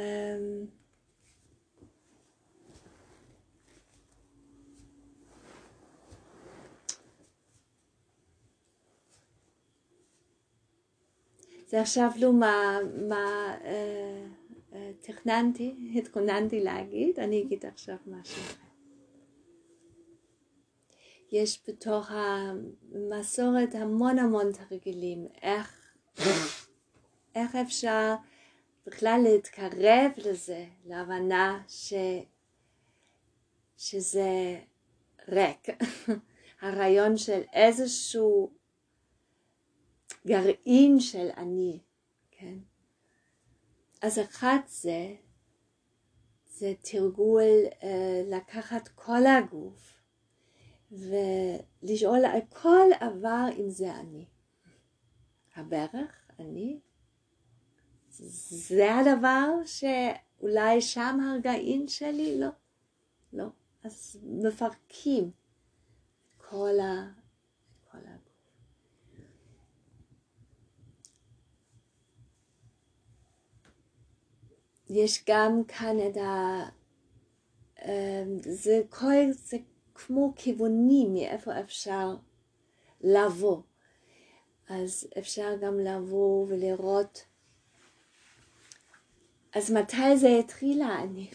זה 11.68 11.82
עכשיו 11.82 12.10
לא 12.20 12.34
מה, 12.34 12.78
מה 13.07 13.55
אה, 13.64 14.26
אה, 14.74 14.91
תכננתי, 15.01 15.76
התכוננתי 15.95 16.64
להגיד, 16.64 17.20
אני 17.20 17.41
אגיד 17.41 17.66
עכשיו 17.66 17.95
משהו 18.07 18.41
אחר. 18.43 18.68
יש 21.32 21.63
בתוך 21.67 22.11
המסורת 22.11 23.75
המון 23.75 24.19
המון 24.19 24.51
תרגילים, 24.51 25.27
איך, 25.41 25.93
איך 27.36 27.55
אפשר 27.55 28.15
בכלל 28.86 29.19
להתקרב 29.23 30.11
לזה, 30.17 30.65
להבנה 30.86 31.63
ש, 31.67 31.93
שזה 33.77 34.59
ריק. 35.27 35.67
הרעיון 36.61 37.17
של 37.17 37.41
איזשהו 37.53 38.51
גרעין 40.27 40.99
של 40.99 41.30
אני, 41.38 41.80
כן? 42.32 42.57
אז 44.01 44.19
אחד 44.19 44.57
זה, 44.67 45.15
זה 46.47 46.73
תרגול 46.82 47.65
אה, 47.84 48.21
לקחת 48.25 48.88
כל 48.95 49.25
הגוף 49.25 49.98
ולשאול 50.91 52.25
על 52.25 52.39
כל 52.49 52.87
עבר 52.99 53.45
אם 53.57 53.69
זה 53.69 53.95
אני. 53.95 54.25
הברך, 55.55 56.31
אני, 56.39 56.79
זה 58.09 58.95
הדבר 58.95 59.49
שאולי 59.65 60.81
שם 60.81 61.19
הרגעים 61.19 61.87
שלי? 61.87 62.39
לא, 62.39 62.49
לא. 63.33 63.45
אז 63.83 64.19
מפרקים 64.23 65.31
כל 66.37 66.79
ה... 66.79 67.19
יש 74.89 75.23
גם 75.27 75.63
כאן 75.67 75.95
את 76.09 76.17
ה... 76.17 76.63
אמ, 77.85 78.39
זה 78.39 78.81
כל... 78.89 79.31
זה 79.31 79.57
כמו 80.05 80.33
כיוונים 80.35 81.13
מאיפה 81.13 81.59
אפשר 81.59 82.15
לבוא. 83.01 83.61
אז 84.69 85.07
אפשר 85.19 85.55
גם 85.61 85.79
לבוא 85.79 86.45
ולראות. 86.49 87.25
אז 89.55 89.71
מתי 89.71 90.17
זה 90.17 90.27
התחיל 90.39 90.81
האני? 90.81 91.29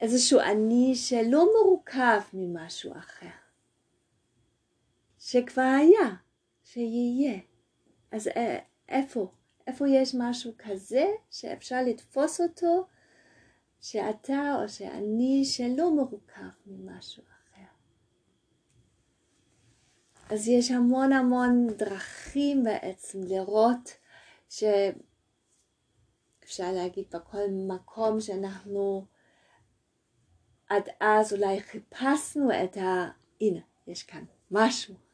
איזשהו 0.00 0.40
אני 0.40 0.94
שלא 0.94 1.46
מורכב 1.62 2.20
ממשהו 2.32 2.92
אחר. 2.92 3.26
שכבר 5.18 5.62
היה, 5.78 6.16
שיהיה. 6.64 7.38
אז 8.10 8.30
איפה? 8.88 9.32
איפה 9.66 9.88
יש 9.88 10.14
משהו 10.18 10.52
כזה 10.58 11.06
שאפשר 11.30 11.82
לתפוס 11.86 12.40
אותו 12.40 12.86
שאתה 13.80 14.54
או 14.62 14.68
שאני 14.68 15.44
שלא 15.44 15.94
מורכב 15.94 16.42
ממשהו 16.66 17.22
אחר. 17.22 17.66
אז 20.30 20.48
יש 20.48 20.70
המון 20.70 21.12
המון 21.12 21.66
דרכים 21.76 22.64
בעצם 22.64 23.18
לראות 23.22 23.96
שאפשר 24.48 24.92
להגיד 26.72 27.04
בכל 27.12 27.50
מקום 27.68 28.20
שאנחנו 28.20 29.06
עד 30.68 30.88
אז 31.00 31.32
אולי 31.32 31.60
חיפשנו 31.60 32.50
את 32.64 32.76
ה... 32.76 33.08
הנה, 33.40 33.60
יש 33.86 34.02
כאן 34.02 34.24
משהו. 34.50 35.07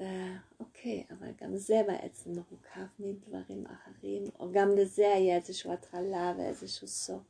אה, 0.00 0.36
אוקיי, 0.60 1.04
אבל 1.10 1.30
גם 1.42 1.56
זה 1.56 1.80
בעצם 1.86 2.30
מורכב 2.30 2.86
מדברים 2.98 3.66
אחרים, 3.66 4.24
או 4.38 4.52
גם 4.52 4.68
לזה 4.76 5.14
היה 5.14 5.36
איזושהי 5.36 5.72
התחלה 5.72 6.34
ואיזשהו 6.38 6.88
סוף. 6.88 7.22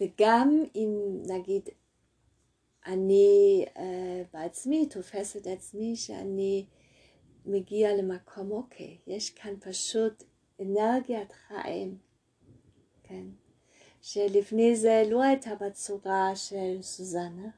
וגם 0.00 0.64
אם 0.74 1.22
נגיד 1.28 1.68
אני 2.86 3.64
uh, 3.74 3.80
בעצמי 4.32 4.86
תופסת 4.86 5.46
עצמי 5.46 5.96
שאני 5.96 6.66
מגיע 7.46 7.96
למקום, 7.96 8.50
אוקיי, 8.50 8.98
יש 9.06 9.30
כאן 9.30 9.54
פשוט 9.60 10.22
אנרגיית 10.60 11.32
חיים, 11.32 11.98
כן? 13.02 13.24
שלפני 14.02 14.76
זה 14.76 15.02
לא 15.10 15.22
הייתה 15.22 15.54
בצורה 15.54 16.36
של 16.36 16.82
סוזנה, 16.82 17.48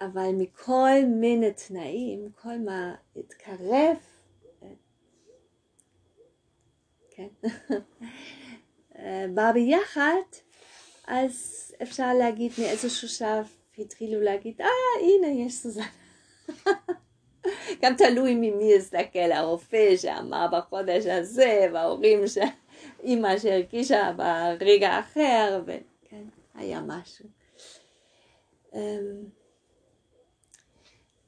אבל 0.00 0.30
מכל 0.38 1.04
מיני 1.06 1.52
תנאים, 1.52 2.30
כל 2.42 2.58
מה 2.58 2.94
התקרב, 3.16 3.96
כן, 7.10 7.28
בא 9.34 9.52
ביחד, 9.52 10.22
אז 11.06 11.64
אפשר 11.82 12.14
להגיד 12.14 12.52
מאיזשהו 12.58 13.08
שלב 13.08 13.48
התחילו 13.78 14.20
להגיד, 14.20 14.60
אה, 14.60 14.66
הנה 15.00 15.46
יש 15.46 15.54
סוזנה. 15.54 15.86
גם 17.82 17.96
תלוי 17.96 18.34
ממי 18.34 18.72
יסתכל, 18.72 19.32
הרופא 19.32 19.96
שאמר 19.96 20.46
בחודש 20.52 21.06
הזה, 21.06 21.68
וההורים 21.72 22.26
ש... 22.26 22.38
אימא 23.02 23.38
שהרגישה 23.38 24.12
ברגע 24.16 25.00
אחר, 25.00 25.62
וכן, 25.66 26.24
היה 26.54 26.80
משהו. 26.80 27.24
Um, 28.72 28.76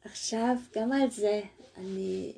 עכשיו, 0.05 0.57
גם 0.77 0.93
על 0.93 1.11
זה 1.11 1.41
אני 1.77 2.33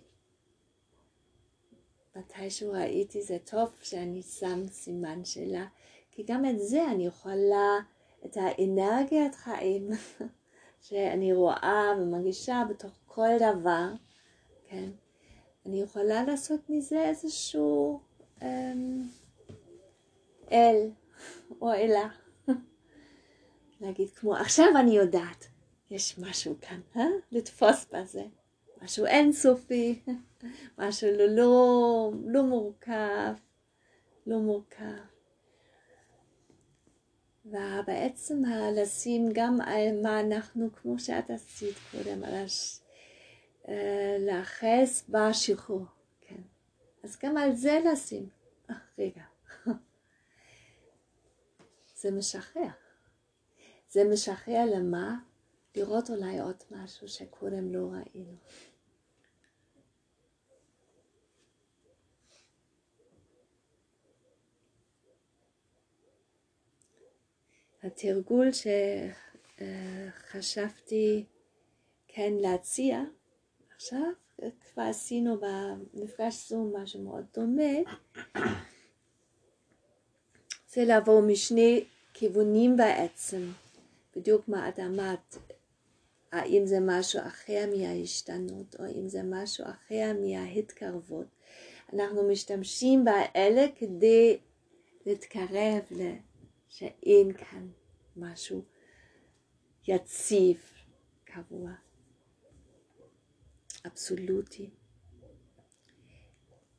מתישהו 2.16 2.72
ראיתי 2.72 3.22
זה 3.22 3.37
טוב 3.51 3.68
שאני 3.83 4.22
שם 4.22 4.68
סימן 4.68 5.24
שאלה, 5.24 5.66
כי 6.11 6.22
גם 6.26 6.45
את 6.45 6.59
זה 6.59 6.87
אני 6.87 7.07
יכולה, 7.07 7.78
את 8.24 8.37
האנרגיית 8.37 9.35
חיים 9.35 9.91
שאני 10.87 11.33
רואה 11.33 11.93
ומרגישה 11.99 12.62
בתוך 12.70 12.93
כל 13.07 13.37
דבר, 13.37 13.89
כן, 14.68 14.91
אני 15.66 15.83
יכולה 15.83 16.24
לעשות 16.24 16.61
מזה 16.68 17.05
איזשהו 17.05 18.01
אמ, 18.43 19.03
אל 20.53 20.91
או 21.61 21.73
אלה. 21.73 22.09
להגיד 23.81 24.11
כמו, 24.11 24.37
עכשיו 24.37 24.67
אני 24.81 24.97
יודעת, 24.97 25.47
יש 25.91 26.19
משהו 26.19 26.55
כאן, 26.61 26.81
אה? 26.97 27.07
לתפוס 27.33 27.87
בזה. 27.93 28.23
משהו 28.83 29.07
אינסופי, 29.07 30.01
משהו 30.79 31.09
לא, 31.11 31.27
לא, 31.27 32.13
לא 32.27 32.43
מורכב, 32.43 33.33
לא 34.27 34.39
מורכב. 34.39 35.13
ובעצם 37.45 38.43
לשים 38.77 39.29
גם 39.33 39.61
על 39.61 40.03
מה 40.03 40.21
אנחנו, 40.21 40.69
כמו 40.73 40.99
שאת 40.99 41.31
עשית 41.31 41.77
קודם, 41.91 42.25
על 42.25 42.35
הש... 42.35 42.79
אה, 43.69 44.17
להאחז 44.19 45.05
בשחרור, 45.09 45.85
כן. 46.21 46.41
אז 47.03 47.19
גם 47.25 47.37
על 47.37 47.55
זה 47.55 47.81
לשים. 47.93 48.29
אה, 48.71 48.75
רגע. 48.99 49.23
זה 52.03 52.11
משחרר. 52.11 52.69
זה 53.89 54.05
משחרר 54.13 54.65
למה? 54.77 55.17
לראות 55.77 56.11
אולי 56.11 56.41
עוד 56.41 56.57
משהו 56.71 57.09
שקודם 57.09 57.75
לא 57.75 57.89
ראינו. 57.93 58.37
התרגול 67.83 68.49
שחשבתי 69.61 71.25
כן 72.09 72.33
להציע 72.41 73.03
עכשיו, 73.77 74.13
כבר 74.61 74.83
עשינו 74.83 75.41
במפגש 75.41 76.49
זום 76.49 76.77
משהו 76.77 77.03
מאוד 77.03 77.25
דומה, 77.35 77.93
זה 80.69 80.85
לעבור 80.85 81.23
משני 81.23 81.85
כיוונים 82.15 82.77
בעצם, 82.77 83.43
בדיוק 84.17 84.49
מה 84.49 84.69
את 84.69 84.79
אמרת, 84.79 85.37
האם 86.33 86.67
זה 86.67 86.77
משהו 86.81 87.21
אחר 87.27 87.65
מההשתנות, 87.77 88.77
או 88.79 88.85
אם 88.87 89.09
זה 89.09 89.23
משהו 89.25 89.65
אחר 89.65 90.13
מההתקרבות. 90.21 91.27
אנחנו 91.93 92.29
משתמשים 92.29 93.05
באלה 93.05 93.67
כדי 93.77 94.39
להתקרב 95.07 95.83
שאין 96.69 97.33
כאן 97.33 97.69
משהו 98.17 98.63
יציב, 99.89 100.57
קבוע, 101.25 101.71
אבסולוטי. 103.87 104.71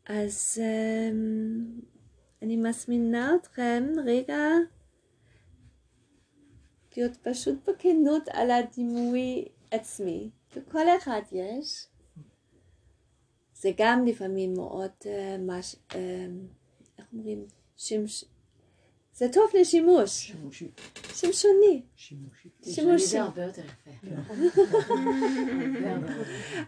אז 0.06 0.62
um, 0.62 1.86
אני 2.42 2.58
מזמינה 2.58 3.36
אתכם 3.36 3.84
רגע 4.06 4.38
להיות 6.98 7.18
פשוט 7.18 7.70
בכנות 7.70 8.24
על 8.32 8.52
הדימוי 8.52 9.46
עצמי. 9.72 10.30
לכל 10.56 10.88
אחד 10.98 11.22
יש. 11.32 11.88
זה 13.54 13.72
גם 13.78 14.06
לפעמים 14.06 14.54
מאוד, 14.54 14.92
uh, 15.02 15.08
מש, 15.40 15.76
uh, 15.90 15.96
איך 16.98 17.06
אומרים, 17.14 17.46
שמש, 17.78 18.26
זה 19.16 19.30
טוב 19.34 19.44
לשימוש. 19.60 20.10
שימושי. 20.10 20.68
שמשוני. 21.14 21.82
שימושי. 21.96 22.50
שימושי. 22.64 23.06
זה 23.06 23.22
הרבה 23.22 23.44
יותר 23.44 23.62
יפה. 23.62 24.16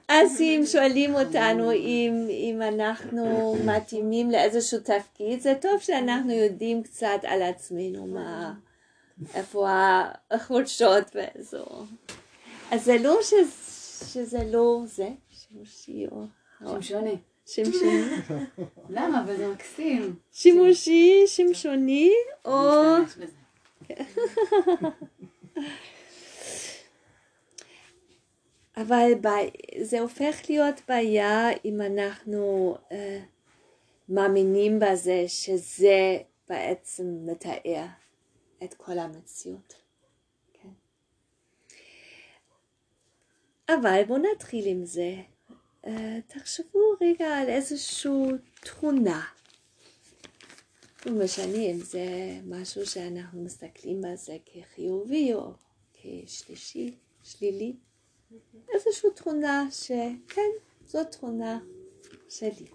אז 0.10 0.42
אם 0.42 0.62
שואלים 0.66 1.16
אותנו 1.16 1.72
אם, 1.72 2.28
אם 2.30 2.62
אנחנו 2.62 3.56
מתאימים 3.66 4.32
לאיזשהו 4.32 4.80
תפקיד, 4.80 5.40
זה 5.40 5.54
טוב 5.62 5.80
שאנחנו 5.80 6.32
יודעים 6.32 6.84
קצת 6.84 7.20
על 7.24 7.42
עצמנו, 7.42 8.08
מה, 8.08 8.54
איפה 9.34 9.68
החולשות 10.32 11.16
ואיזו. 11.16 11.66
אז 12.72 12.86
זה 12.86 12.98
לא 12.98 13.18
שזה, 13.22 14.06
שזה 14.06 14.40
לא 14.52 14.82
זה, 14.86 15.10
שימושי 15.30 16.06
או... 16.12 16.26
שמשונה. 16.62 17.12
שמשוני. 17.46 18.02
למה? 18.90 19.24
אבל 19.24 19.38
זה 19.38 19.48
מקסים. 19.48 20.16
שימושי, 20.32 21.24
שמשוני, 21.28 22.12
או... 22.46 22.72
אבל 28.78 29.12
זה 29.82 30.00
הופך 30.00 30.42
להיות 30.50 30.82
בעיה 30.88 31.50
אם 31.66 31.82
אנחנו 31.82 32.76
uh, 32.90 32.94
מאמינים 34.10 34.80
בזה 34.80 35.24
שזה 35.28 36.18
בעצם 36.50 37.04
מתאר 37.26 37.86
את 38.66 38.74
כל 38.74 39.00
המציאות. 39.00 39.74
כן. 40.54 40.70
אבל 43.70 44.02
בואו 44.08 44.20
נתחיל 44.34 44.68
עם 44.68 44.86
זה. 44.86 45.16
Uh, 45.84 45.90
תחשבו 46.28 46.80
רגע 47.02 47.26
על 47.26 47.50
איזושהי 47.50 48.12
תכונה. 48.62 49.26
לא 51.06 51.24
משנה 51.24 51.58
אם 51.58 51.80
זה 51.80 52.06
משהו 52.46 52.86
שאנחנו 52.86 53.44
מסתכלים 53.44 54.02
בזה 54.02 54.38
כחיובי 54.46 55.34
או 55.34 55.54
כשלישי, 55.94 56.96
שלילי. 57.24 57.76
איזושהי 58.74 59.10
תכונה 59.16 59.68
שכן, 59.72 60.52
זו 60.88 61.04
תכונה 61.04 61.60
שלי. 62.30 62.75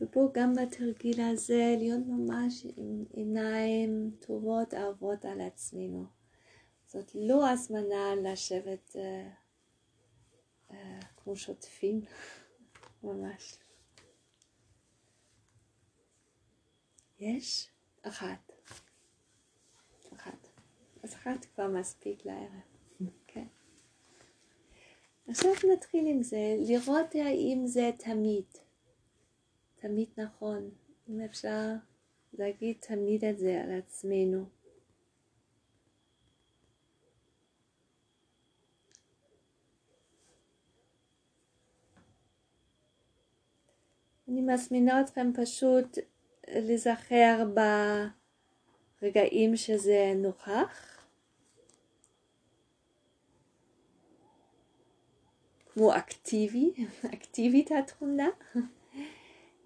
ופה 0.00 0.28
גם 0.34 0.54
בתרגיל 0.54 1.20
הזה 1.20 1.74
להיות 1.78 2.00
ממש 2.06 2.66
עם 2.76 3.04
עיניים 3.12 4.10
טובות 4.20 4.74
אהובות 4.74 5.24
על 5.24 5.40
עצמנו. 5.40 6.04
זאת 6.86 7.14
לא 7.14 7.48
הזמנה 7.48 8.14
לשבת 8.22 8.96
אה, 8.96 9.30
אה, 10.70 11.00
כמו 11.16 11.36
שוטפים, 11.36 12.00
ממש. 13.04 13.58
יש 17.18 17.70
אחת. 18.02 18.52
אחת. 20.16 20.48
אז 21.02 21.14
אחת 21.14 21.44
כבר 21.44 21.68
מספיק 21.68 22.26
לערב. 22.26 22.62
כן. 23.26 23.46
עכשיו 25.28 25.50
נתחיל 25.72 26.06
עם 26.06 26.22
זה, 26.22 26.56
לראות 26.58 27.14
האם 27.14 27.66
זה 27.66 27.90
תמיד. 27.98 28.44
תמיד 29.80 30.08
נכון. 30.16 30.70
אם 31.08 31.20
אפשר 31.20 31.74
להגיד 32.32 32.76
תמיד 32.80 33.24
את 33.24 33.38
זה 33.38 33.62
על 33.64 33.78
עצמנו. 33.78 34.44
אני 44.28 44.40
מזמינה 44.40 45.00
אתכם 45.00 45.30
פשוט 45.42 45.98
להיזכר 46.48 47.44
ברגעים 49.02 49.56
שזה 49.56 50.12
נוכח, 50.16 51.04
כמו 55.72 55.96
אקטיבי, 55.96 56.72
אקטיבית 57.14 57.70
התכונה, 57.70 58.28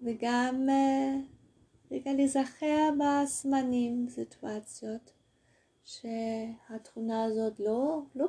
וגם 0.03 0.69
אה, 0.69 1.15
רגע 1.91 2.13
להיזכר 2.13 2.89
בזמנים, 2.99 4.05
סיטואציות, 4.09 5.11
שהתכונה 5.83 7.23
הזאת 7.23 7.59
לא, 7.59 8.01
לא 8.15 8.27